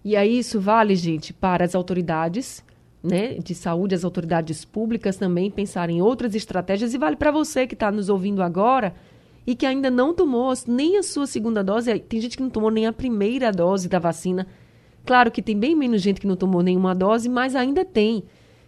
E 0.04 0.16
aí 0.16 0.40
isso 0.40 0.60
vale, 0.60 0.96
gente, 0.96 1.34
para 1.34 1.66
as 1.66 1.76
autoridades 1.76 2.64
né, 3.04 3.36
de 3.36 3.54
saúde, 3.54 3.96
as 3.96 4.04
autoridades 4.04 4.66
públicas 4.66 5.18
também 5.18 5.52
pensarem 5.52 5.98
em 5.98 6.02
outras 6.02 6.36
estratégias 6.36 6.94
e 6.94 6.98
vale 6.98 7.16
para 7.16 7.32
você 7.32 7.68
que 7.68 7.74
está 7.74 7.92
nos 7.92 8.10
ouvindo 8.10 8.42
agora 8.42 8.94
e 9.46 9.56
que 9.56 9.66
ainda 9.66 9.90
não 9.90 10.14
tomou 10.14 10.54
nem 10.68 10.98
a 10.98 11.04
sua 11.04 11.26
segunda 11.26 11.64
dose. 11.64 11.98
Tem 12.00 12.20
gente 12.20 12.38
que 12.38 12.44
não 12.44 12.50
tomou 12.50 12.70
nem 12.70 12.86
a 12.86 12.94
primeira 12.94 13.52
dose 13.52 13.88
da 13.88 14.00
vacina. 14.00 14.48
Claro 15.06 15.32
que 15.32 15.42
tem 15.42 15.58
bem 15.58 15.74
menos 15.74 16.02
gente 16.02 16.20
que 16.20 16.28
não 16.28 16.36
tomou 16.36 16.62
nenhuma 16.62 16.94
dose, 16.94 17.30
mas 17.30 17.56
ainda 17.56 17.86
tem. 17.86 18.26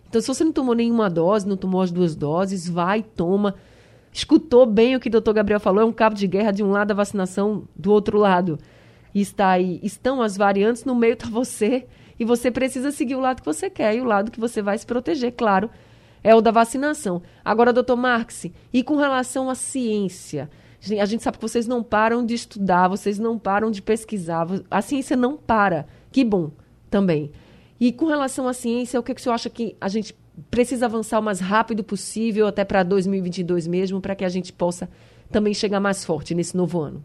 Então, 0.09 0.19
se 0.19 0.27
você 0.27 0.43
não 0.43 0.51
tomou 0.51 0.73
nenhuma 0.73 1.07
dose, 1.07 1.47
não 1.47 1.55
tomou 1.55 1.81
as 1.81 1.91
duas 1.91 2.15
doses, 2.15 2.67
vai, 2.67 3.03
toma. 3.03 3.53
Escutou 4.11 4.65
bem 4.65 4.95
o 4.95 4.99
que 4.99 5.07
o 5.07 5.11
doutor 5.11 5.33
Gabriel 5.33 5.59
falou, 5.59 5.83
é 5.83 5.85
um 5.85 5.93
cabo 5.93 6.15
de 6.15 6.25
guerra 6.25 6.51
de 6.51 6.63
um 6.63 6.71
lado, 6.71 6.91
a 6.91 6.95
vacinação 6.95 7.67
do 7.75 7.91
outro 7.91 8.17
lado. 8.17 8.57
Está 9.13 9.49
aí, 9.49 9.79
estão 9.83 10.19
as 10.19 10.35
variantes, 10.35 10.83
no 10.83 10.95
meio 10.95 11.13
está 11.13 11.29
você, 11.29 11.85
e 12.19 12.25
você 12.25 12.49
precisa 12.49 12.91
seguir 12.91 13.15
o 13.15 13.19
lado 13.19 13.41
que 13.41 13.45
você 13.45 13.69
quer, 13.69 13.95
e 13.95 14.01
o 14.01 14.03
lado 14.03 14.31
que 14.31 14.39
você 14.39 14.63
vai 14.63 14.77
se 14.79 14.85
proteger, 14.85 15.33
claro, 15.37 15.69
é 16.23 16.33
o 16.33 16.41
da 16.41 16.49
vacinação. 16.49 17.21
Agora, 17.45 17.71
doutor 17.71 17.95
Marx, 17.95 18.47
e 18.73 18.83
com 18.83 18.95
relação 18.95 19.47
à 19.47 19.53
ciência? 19.53 20.49
A 20.99 21.05
gente 21.05 21.23
sabe 21.23 21.37
que 21.37 21.41
vocês 21.43 21.67
não 21.67 21.83
param 21.83 22.25
de 22.25 22.33
estudar, 22.33 22.87
vocês 22.87 23.19
não 23.19 23.37
param 23.37 23.69
de 23.69 23.81
pesquisar, 23.81 24.47
a 24.71 24.81
ciência 24.81 25.15
não 25.15 25.37
para. 25.37 25.85
Que 26.11 26.23
bom 26.23 26.51
também. 26.89 27.31
E 27.79 27.91
com 27.93 28.05
relação 28.05 28.47
à 28.47 28.53
ciência, 28.53 28.99
o 28.99 29.03
que, 29.03 29.13
que 29.13 29.21
o 29.21 29.23
senhor 29.23 29.35
acha 29.35 29.49
que 29.49 29.75
a 29.79 29.87
gente 29.87 30.17
precisa 30.49 30.85
avançar 30.85 31.19
o 31.19 31.23
mais 31.23 31.39
rápido 31.39 31.83
possível, 31.83 32.47
até 32.47 32.65
para 32.65 32.83
2022 32.83 33.67
mesmo, 33.67 34.01
para 34.01 34.15
que 34.15 34.25
a 34.25 34.29
gente 34.29 34.51
possa 34.51 34.89
também 35.31 35.53
chegar 35.53 35.79
mais 35.79 36.03
forte 36.03 36.35
nesse 36.35 36.55
novo 36.57 36.81
ano? 36.81 37.03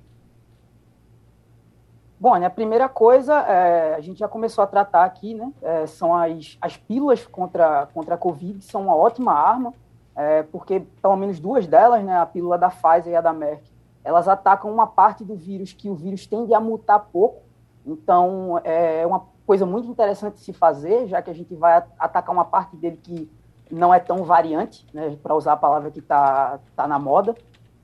Bom, 2.19 2.35
a 2.35 2.51
primeira 2.51 2.89
coisa, 2.89 3.35
é, 3.41 3.95
a 3.95 4.01
gente 4.01 4.19
já 4.19 4.29
começou 4.29 4.65
a 4.65 4.67
tratar 4.67 5.05
aqui, 5.05 5.35
né? 5.35 5.53
É, 5.61 5.87
são 5.87 6.15
as, 6.15 6.57
as 6.61 6.77
pílulas 6.77 7.27
contra, 7.27 7.87
contra 7.93 8.15
a 8.15 8.19
Covid, 8.19 8.65
são 8.65 8.83
uma 8.83 8.97
ótima 8.97 9.33
arma 9.33 9.75
é, 10.17 10.43
porque 10.45 10.81
pelo 11.03 11.17
menos 11.17 11.41
duas 11.41 11.67
delas, 11.67 12.05
né, 12.05 12.17
a 12.17 12.27
pílula 12.27 12.57
da 12.57 12.71
Pfizer 12.71 13.13
e 13.13 13.17
a 13.17 13.21
da 13.21 13.33
Merck, 13.33 13.65
elas 14.05 14.29
atacam 14.29 14.71
uma 14.71 14.87
parte 14.87 15.25
do 15.25 15.35
vírus 15.35 15.73
que 15.73 15.89
o 15.89 15.95
vírus 15.95 16.27
tende 16.27 16.55
a 16.55 16.61
mutar 16.61 17.01
pouco. 17.01 17.43
Então, 17.87 18.61
é 18.63 19.07
uma 19.07 19.21
coisa 19.47 19.67
muito 19.67 19.89
interessante 19.89 20.35
de 20.35 20.41
se 20.41 20.53
fazer, 20.53 21.07
já 21.07 21.21
que 21.21 21.31
a 21.31 21.35
gente 21.35 21.55
vai 21.55 21.83
atacar 21.99 22.35
uma 22.35 22.45
parte 22.45 22.77
dele 22.77 22.99
que 23.03 23.31
não 23.71 23.93
é 23.93 23.99
tão 23.99 24.25
variante, 24.25 24.87
né, 24.93 25.17
para 25.23 25.35
usar 25.35 25.55
a 25.55 25.57
palavra 25.57 25.91
que 25.91 25.99
está 25.99 26.59
tá 26.77 26.87
na 26.87 26.99
moda. 26.99 27.35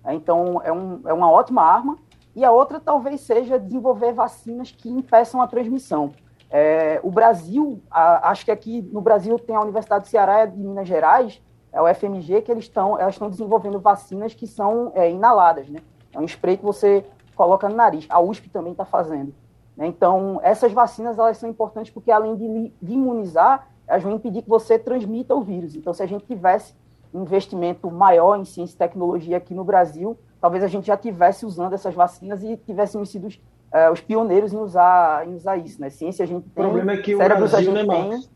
Então, 0.07 0.61
é, 0.65 0.73
um, 0.73 1.01
é 1.07 1.13
uma 1.13 1.31
ótima 1.31 1.63
arma. 1.63 1.99
E 2.35 2.45
a 2.45 2.53
outra 2.53 2.79
talvez 2.79 3.21
seja 3.21 3.59
desenvolver 3.59 4.13
vacinas 4.13 4.71
que 4.71 4.89
impeçam 4.89 5.43
a 5.43 5.47
transmissão. 5.47 6.13
É, 6.49 7.01
o 7.03 7.11
Brasil, 7.11 7.83
a, 7.91 8.31
acho 8.31 8.45
que 8.45 8.51
aqui 8.51 8.83
no 8.93 9.01
Brasil 9.01 9.39
tem 9.39 9.55
a 9.55 9.61
Universidade 9.61 10.05
do 10.05 10.09
Ceará 10.09 10.47
de 10.47 10.59
Minas 10.59 10.89
Gerais, 10.89 11.43
é 11.73 11.81
o 11.81 11.93
FMG, 11.95 12.43
que 12.43 12.51
eles 12.51 12.65
estão, 12.65 12.99
elas 12.99 13.15
estão 13.15 13.31
desenvolvendo 13.31 13.79
vacinas 13.79 14.35
que 14.35 14.47
são 14.47 14.91
é, 14.95 15.11
inaladas, 15.11 15.69
né? 15.69 15.81
É 16.13 16.19
um 16.19 16.25
spray 16.25 16.57
que 16.57 16.65
você 16.65 17.05
coloca 17.37 17.69
no 17.69 17.77
nariz. 17.77 18.07
A 18.09 18.21
USP 18.21 18.49
também 18.49 18.73
está 18.73 18.85
fazendo. 18.85 19.33
Né? 19.77 19.87
Então, 19.87 20.41
essas 20.43 20.73
vacinas 20.73 21.19
elas 21.19 21.39
são 21.39 21.49
importantes 21.49 21.93
porque, 21.93 22.11
além 22.11 22.37
de, 22.37 22.73
de 22.81 22.93
imunizar, 22.93 23.69
elas 23.87 24.03
vão 24.03 24.15
impedir 24.15 24.43
que 24.43 24.49
você 24.49 24.79
transmita 24.79 25.35
o 25.35 25.43
vírus. 25.43 25.75
Então, 25.75 25.93
se 25.93 26.03
a 26.03 26.07
gente 26.07 26.25
tivesse 26.25 26.75
um 27.13 27.23
investimento 27.23 27.91
maior 27.91 28.39
em 28.39 28.45
ciência 28.45 28.75
e 28.75 28.79
tecnologia 28.79 29.37
aqui 29.37 29.53
no 29.53 29.65
Brasil, 29.65 30.17
talvez 30.41 30.63
a 30.63 30.69
gente 30.69 30.87
já 30.87 30.97
tivesse 30.97 31.45
usando 31.45 31.73
essas 31.73 31.95
vacinas 31.95 32.43
e 32.43 32.57
tivéssemos 32.57 33.11
sido 33.11 33.27
uh, 33.27 33.93
os 33.93 34.01
pioneiros 34.01 34.53
em 34.53 34.59
usar, 34.59 35.27
em 35.27 35.35
usar 35.35 35.57
isso. 35.57 35.81
Né? 35.81 35.91
Ciência 35.91 36.23
a 36.23 36.27
gente 36.27 36.45
tem. 36.51 36.65
O 36.65 36.69
problema 36.69 36.93
é 36.93 36.97
que 36.99 37.15
o 37.15 37.19
Brasil, 37.19 37.73
né, 37.73 37.83
Marcos? 37.83 38.31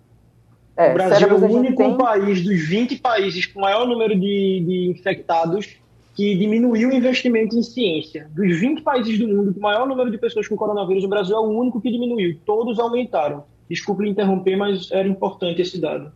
É, 0.76 0.90
o 0.90 0.94
Brasil 0.94 1.28
é 1.28 1.32
o 1.32 1.44
único 1.44 1.76
tem... 1.76 1.96
país 1.96 2.42
dos 2.42 2.68
20 2.68 2.98
países 2.98 3.46
com 3.46 3.60
maior 3.60 3.86
número 3.86 4.14
de, 4.14 4.64
de 4.66 4.90
infectados 4.90 5.78
que 6.14 6.36
diminuiu 6.36 6.90
o 6.90 6.92
investimento 6.92 7.56
em 7.58 7.62
ciência. 7.62 8.30
Dos 8.32 8.60
20 8.60 8.82
países 8.82 9.18
do 9.18 9.26
mundo 9.26 9.52
com 9.52 9.60
maior 9.60 9.86
número 9.86 10.10
de 10.10 10.16
pessoas 10.16 10.46
com 10.46 10.56
coronavírus, 10.56 11.02
o 11.02 11.08
Brasil 11.08 11.36
é 11.36 11.40
o 11.40 11.48
único 11.48 11.80
que 11.80 11.90
diminuiu. 11.90 12.38
Todos 12.46 12.78
aumentaram. 12.78 13.44
Desculpe 13.68 14.08
interromper, 14.08 14.56
mas 14.56 14.90
era 14.92 15.08
importante 15.08 15.60
esse 15.60 15.80
dado. 15.80 16.12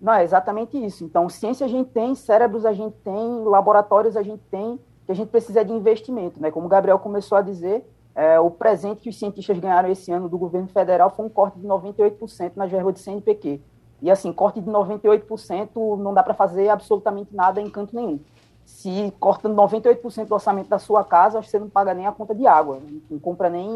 Não, 0.00 0.12
é 0.12 0.22
exatamente 0.22 0.76
isso. 0.76 1.04
Então, 1.04 1.28
ciência 1.28 1.64
a 1.64 1.68
gente 1.68 1.90
tem, 1.90 2.14
cérebros 2.14 2.64
a 2.64 2.72
gente 2.72 2.94
tem, 3.02 3.42
laboratórios 3.44 4.16
a 4.16 4.22
gente 4.22 4.42
tem, 4.48 4.78
que 5.04 5.10
a 5.10 5.14
gente 5.14 5.28
precisa 5.28 5.64
de 5.64 5.72
investimento. 5.72 6.40
Né? 6.40 6.50
Como 6.52 6.66
o 6.66 6.68
Gabriel 6.68 6.98
começou 6.98 7.36
a 7.36 7.42
dizer, 7.42 7.82
é, 8.14 8.38
o 8.38 8.50
presente 8.50 9.00
que 9.00 9.08
os 9.08 9.18
cientistas 9.18 9.58
ganharam 9.58 9.90
esse 9.90 10.12
ano 10.12 10.28
do 10.28 10.38
governo 10.38 10.68
federal 10.68 11.10
foi 11.10 11.26
um 11.26 11.28
corte 11.28 11.58
de 11.58 11.66
98% 11.66 12.52
na 12.54 12.66
verba 12.66 12.92
de 12.92 13.00
CNPq. 13.00 13.60
E 14.02 14.10
assim, 14.10 14.32
corte 14.32 14.60
de 14.60 14.70
98% 14.70 15.98
não 15.98 16.14
dá 16.14 16.22
para 16.22 16.34
fazer 16.34 16.68
absolutamente 16.68 17.34
nada 17.34 17.60
em 17.60 17.68
canto 17.68 17.96
nenhum 17.96 18.20
se 18.66 19.14
cortando 19.20 19.54
98% 19.54 20.26
do 20.26 20.34
orçamento 20.34 20.68
da 20.68 20.78
sua 20.78 21.04
casa, 21.04 21.40
você 21.40 21.56
não 21.56 21.70
paga 21.70 21.94
nem 21.94 22.04
a 22.04 22.12
conta 22.12 22.34
de 22.34 22.46
água, 22.48 22.82
não 23.08 23.18
compra 23.20 23.48
nem, 23.48 23.70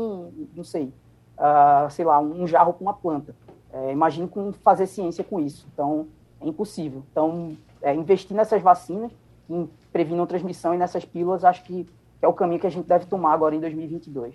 não 0.55 0.65
sei, 0.65 0.93
uh, 1.39 1.89
sei 1.91 2.05
lá, 2.05 2.19
um 2.19 2.45
jarro 2.45 2.73
com 2.73 2.85
uma 2.85 2.93
planta. 2.93 3.35
É, 3.73 3.93
imagine 3.93 4.27
com 4.27 4.53
fazer 4.53 4.87
ciência 4.87 5.23
com 5.23 5.39
isso. 5.39 5.65
Então, 5.73 6.09
é 6.41 6.49
impossível. 6.49 7.05
Então, 7.13 7.57
é, 7.81 7.95
investir 7.95 8.37
nessas 8.37 8.61
vacinas, 8.61 9.13
em 9.49 9.71
prevenir 9.93 10.27
transmissão 10.27 10.75
e 10.75 10.77
nessas 10.77 11.05
pílulas, 11.05 11.45
acho 11.45 11.63
que, 11.63 11.85
que 11.85 12.25
é 12.25 12.27
o 12.27 12.33
caminho 12.33 12.61
que 12.61 12.67
a 12.67 12.71
gente 12.71 12.87
deve 12.87 13.07
tomar 13.07 13.33
agora 13.33 13.55
em 13.55 13.61
2022. 13.61 14.35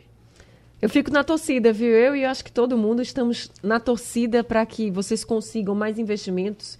Eu 0.82 0.90
fico 0.90 1.12
na 1.12 1.24
torcida, 1.24 1.74
viu? 1.74 1.90
Eu 1.90 2.16
e 2.16 2.24
acho 2.24 2.46
que 2.46 2.52
todo 2.52 2.78
mundo 2.78 3.02
estamos 3.02 3.52
na 3.62 3.78
torcida 3.78 4.42
para 4.42 4.66
que 4.66 4.90
vocês 4.90 5.26
consigam 5.26 5.76
mais 5.76 6.00
investimentos 6.00 6.80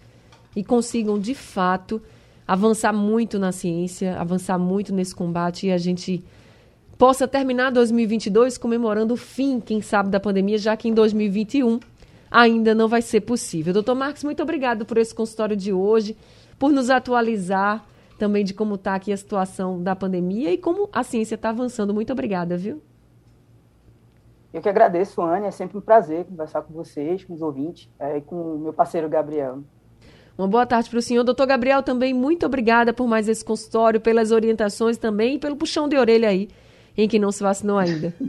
e 0.56 0.64
consigam, 0.64 1.20
de 1.20 1.36
fato, 1.36 2.02
avançar 2.48 2.94
muito 2.94 3.40
na 3.40 3.52
ciência, 3.52 4.20
avançar 4.20 4.58
muito 4.58 4.94
nesse 4.94 5.16
combate 5.16 5.68
e 5.68 5.72
a 5.72 5.78
gente 5.78 6.24
possa 6.98 7.28
terminar 7.28 7.72
2022 7.72 8.58
comemorando 8.58 9.14
o 9.14 9.18
fim, 9.18 9.60
quem 9.60 9.82
sabe, 9.82 10.10
da 10.10 10.20
pandemia, 10.20 10.58
já 10.58 10.78
que 10.78 10.88
em 10.88 10.94
2021 10.94 11.80
ainda 12.30 12.76
não 12.76 12.88
vai 12.88 13.02
ser 13.02 13.22
possível. 13.22 13.74
Doutor 13.74 13.96
Marcos, 13.96 14.24
muito 14.24 14.42
obrigado 14.44 14.86
por 14.86 14.98
esse 14.98 15.14
consultório 15.14 15.56
de 15.56 15.74
hoje, 15.74 16.18
por 16.60 16.72
nos 16.72 16.90
atualizar 16.90 17.86
também 18.18 18.44
de 18.44 18.54
como 18.54 18.76
está 18.76 18.96
aqui 18.96 19.12
a 19.12 19.18
situação 19.18 19.82
da 19.82 19.96
pandemia 19.96 20.52
e 20.52 20.58
como 20.58 20.90
a 20.92 21.04
ciência 21.04 21.36
está 21.36 21.50
avançando. 21.50 21.94
Muito 21.94 22.14
obrigada, 22.14 22.58
viu? 22.58 22.82
Eu 24.54 24.62
que 24.62 24.70
agradeço, 24.70 25.22
Anne. 25.22 25.48
É 25.48 25.52
sempre 25.52 25.78
um 25.78 25.82
prazer 25.82 26.24
conversar 26.26 26.62
com 26.62 26.74
vocês, 26.74 27.26
com 27.26 27.34
os 27.34 27.42
ouvintes 27.42 27.90
é, 28.00 28.18
e 28.18 28.22
com 28.22 28.56
o 28.56 28.58
meu 28.58 28.72
parceiro 28.72 29.10
Gabriel. 29.10 29.60
Uma 30.38 30.48
boa 30.48 30.66
tarde 30.66 30.90
para 30.90 31.00
o 31.00 31.02
senhor. 31.02 31.24
Doutor 31.24 31.48
Gabriel, 31.48 31.82
também 31.82 32.14
muito 32.14 32.46
obrigada 32.46 32.94
por 32.94 33.08
mais 33.08 33.30
esse 33.30 33.44
consultório, 33.44 34.02
pelas 34.02 34.32
orientações 34.32 34.98
também 34.98 35.36
e 35.36 35.40
pelo 35.40 35.56
puxão 35.56 35.88
de 35.88 35.98
orelha 35.98 36.30
aí, 36.30 36.50
em 36.98 37.08
que 37.08 37.18
não 37.18 37.32
se 37.32 37.42
vacinou 37.42 37.78
ainda. 37.78 38.14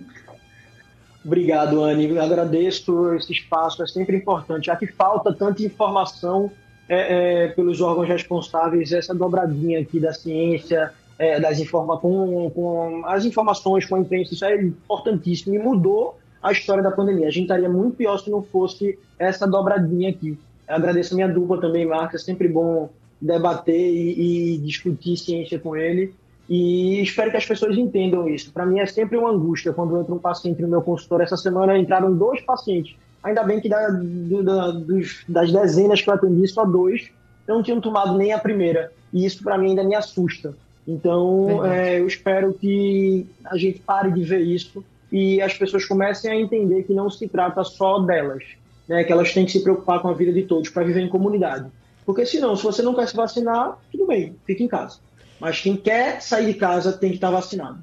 Obrigado, 1.27 1.83
Anne. 1.83 2.09
Eu 2.09 2.23
agradeço 2.23 3.13
esse 3.15 3.33
espaço, 3.33 3.83
é 3.83 3.87
sempre 3.89 4.17
importante. 4.17 4.67
Já 4.67 4.77
que 4.77 4.87
falta 4.87 5.35
tanta 5.35 5.61
informação 5.65 6.53
é, 6.89 7.47
é, 7.47 7.49
pelos 7.49 7.81
órgãos 7.81 8.07
responsáveis, 8.07 8.93
essa 8.93 9.13
dobradinha 9.13 9.81
aqui 9.81 9.99
da 9.99 10.13
ciência, 10.13 10.93
é, 11.19 11.41
das 11.41 11.59
informa 11.59 11.99
com, 11.99 12.49
com 12.51 13.03
as 13.07 13.25
informações 13.25 13.85
com 13.85 13.97
a 13.97 13.99
imprensa, 13.99 14.35
isso 14.35 14.45
é 14.45 14.55
importantíssimo 14.63 15.57
e 15.57 15.59
mudou 15.59 16.17
a 16.41 16.53
história 16.53 16.81
da 16.81 16.93
pandemia. 16.93 17.27
A 17.27 17.31
gente 17.31 17.45
estaria 17.45 17.69
muito 17.69 17.97
pior 17.97 18.19
se 18.19 18.31
não 18.31 18.41
fosse 18.41 18.97
essa 19.19 19.49
dobradinha 19.49 20.11
aqui. 20.11 20.39
Eu 20.69 20.75
agradeço 20.75 21.15
a 21.15 21.17
minha 21.17 21.29
dupla 21.29 21.61
também, 21.61 21.87
Marcos. 21.87 22.23
É 22.23 22.25
sempre 22.25 22.49
bom 22.49 22.91
debater 23.21 23.75
e, 23.75 24.55
e, 24.55 24.59
discutir 24.59 25.17
ciência 25.17 25.59
com 25.59 25.77
ele. 25.77 26.15
E 26.49 27.03
espero 27.03 27.31
que 27.31 27.37
as 27.37 27.47
pessoas 27.47 27.77
entendam 27.77 28.29
isso. 28.29 28.53
Para 28.53 28.67
mim 28.67 28.79
é 28.79 28.87
sempre 28.87 29.17
uma 29.17 29.31
angústia 29.31 29.73
quando 29.73 29.99
entra 29.99 30.15
um 30.15 30.19
paciente 30.19 30.63
no 30.63 30.69
meu 30.69 30.83
consultório. 30.83 31.25
Essa 31.25 31.37
semana 31.37 31.77
entraram 31.77 32.15
dois 32.15 32.41
pacientes. 32.43 32.97
Ainda 33.23 33.43
bem 33.43 33.61
que 33.61 33.69
da, 33.69 33.89
do, 33.89 34.43
da, 34.43 34.71
dos, 34.71 35.25
das 35.29 35.53
dezenas 35.53 36.01
que 36.01 36.09
eu 36.09 36.15
atendi, 36.15 36.47
só 36.47 36.65
dois 36.65 37.11
não 37.47 37.63
tinham 37.63 37.81
tomado 37.81 38.17
nem 38.17 38.33
a 38.33 38.39
primeira. 38.39 38.93
E 39.13 39.25
isso 39.25 39.43
para 39.43 39.59
mim 39.59 39.71
ainda 39.71 39.85
me 39.85 39.95
assusta. 39.95 40.55
Então 40.87 41.65
é, 41.65 41.99
eu 41.99 42.07
espero 42.07 42.55
que 42.55 43.27
a 43.45 43.57
gente 43.57 43.81
pare 43.81 44.13
de 44.13 44.23
ver 44.23 44.41
isso 44.41 44.85
e 45.11 45.41
as 45.41 45.57
pessoas 45.57 45.85
comecem 45.85 46.31
a 46.31 46.37
entender 46.37 46.85
que 46.85 46.93
não 46.93 47.11
se 47.11 47.27
trata 47.29 47.65
só 47.65 47.99
delas 48.01 48.45
né, 48.89 49.05
que 49.05 49.13
elas 49.13 49.33
têm 49.33 49.45
que 49.45 49.53
se 49.53 49.63
preocupar 49.63 50.01
com 50.01 50.09
a 50.09 50.15
vida 50.15 50.33
de 50.33 50.43
todos 50.43 50.69
para 50.71 50.85
viver 50.85 51.01
em 51.01 51.09
comunidade. 51.09 51.67
Porque 52.05 52.25
senão, 52.25 52.55
se 52.55 52.63
você 52.63 52.83
não 52.83 52.95
quer 52.95 53.09
se 53.09 53.17
vacinar, 53.17 53.79
tudo 53.91 54.07
bem, 54.07 54.37
fica 54.47 54.63
em 54.63 54.69
casa. 54.69 54.99
Mas 55.41 55.61
quem 55.61 55.77
quer 55.77 56.21
sair 56.23 56.47
de 56.47 56.55
casa 56.55 56.93
tem 56.93 57.11
que 57.11 57.17
estar 57.17 57.29
tá 57.29 57.35
vacinado. 57.35 57.83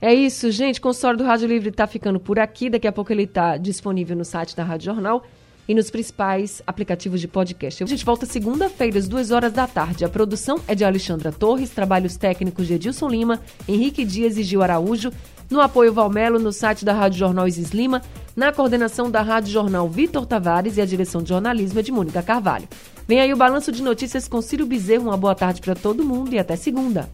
É 0.00 0.12
isso, 0.12 0.50
gente. 0.50 0.78
O 0.78 0.82
consultório 0.82 1.18
do 1.18 1.24
Rádio 1.24 1.46
Livre 1.46 1.68
está 1.68 1.86
ficando 1.86 2.18
por 2.18 2.38
aqui. 2.38 2.70
Daqui 2.70 2.88
a 2.88 2.92
pouco 2.92 3.12
ele 3.12 3.24
está 3.24 3.56
disponível 3.56 4.16
no 4.16 4.24
site 4.24 4.56
da 4.56 4.64
Rádio 4.64 4.86
Jornal 4.86 5.22
e 5.68 5.74
nos 5.74 5.90
principais 5.90 6.62
aplicativos 6.66 7.20
de 7.20 7.28
podcast. 7.28 7.84
A 7.84 7.86
gente 7.86 8.04
volta 8.04 8.26
segunda-feira, 8.26 8.98
às 8.98 9.06
duas 9.06 9.30
horas 9.30 9.52
da 9.52 9.66
tarde. 9.66 10.04
A 10.04 10.08
produção 10.08 10.58
é 10.66 10.74
de 10.74 10.84
Alexandra 10.84 11.30
Torres, 11.30 11.70
trabalhos 11.70 12.16
técnicos 12.16 12.66
de 12.66 12.74
Edilson 12.74 13.08
Lima, 13.08 13.40
Henrique 13.68 14.04
Dias 14.04 14.36
e 14.36 14.42
Gil 14.42 14.62
Araújo. 14.62 15.12
No 15.50 15.60
apoio 15.60 15.92
Valmelo, 15.92 16.38
no 16.38 16.52
site 16.52 16.84
da 16.84 16.92
Rádio 16.92 17.18
Jornal 17.18 17.48
Isis 17.48 17.70
Lima, 17.70 18.00
na 18.36 18.52
coordenação 18.52 19.10
da 19.10 19.20
Rádio 19.20 19.52
Jornal 19.52 19.88
Vitor 19.88 20.24
Tavares 20.24 20.76
e 20.76 20.80
a 20.80 20.86
direção 20.86 21.22
de 21.22 21.30
jornalismo 21.30 21.80
é 21.80 21.82
de 21.82 21.90
Mônica 21.90 22.22
Carvalho. 22.22 22.68
Vem 23.08 23.20
aí 23.20 23.32
o 23.32 23.36
balanço 23.36 23.72
de 23.72 23.82
notícias 23.82 24.28
com 24.28 24.40
Ciro 24.40 24.64
Bezerro. 24.64 25.08
Uma 25.08 25.16
boa 25.16 25.34
tarde 25.34 25.60
para 25.60 25.74
todo 25.74 26.04
mundo 26.04 26.32
e 26.32 26.38
até 26.38 26.54
segunda. 26.54 27.10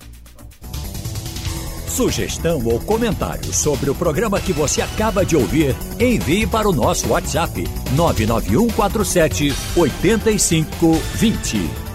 Sugestão 1.89 2.63
ou 2.67 2.79
comentário 2.81 3.55
sobre 3.55 3.89
o 3.89 3.95
programa 3.95 4.39
que 4.39 4.53
você 4.53 4.83
acaba 4.83 5.25
de 5.25 5.35
ouvir, 5.35 5.75
envie 5.99 6.47
para 6.47 6.69
o 6.69 6.73
nosso 6.73 7.09
WhatsApp 7.09 7.65
99147 7.97 9.55
8520. 9.75 11.86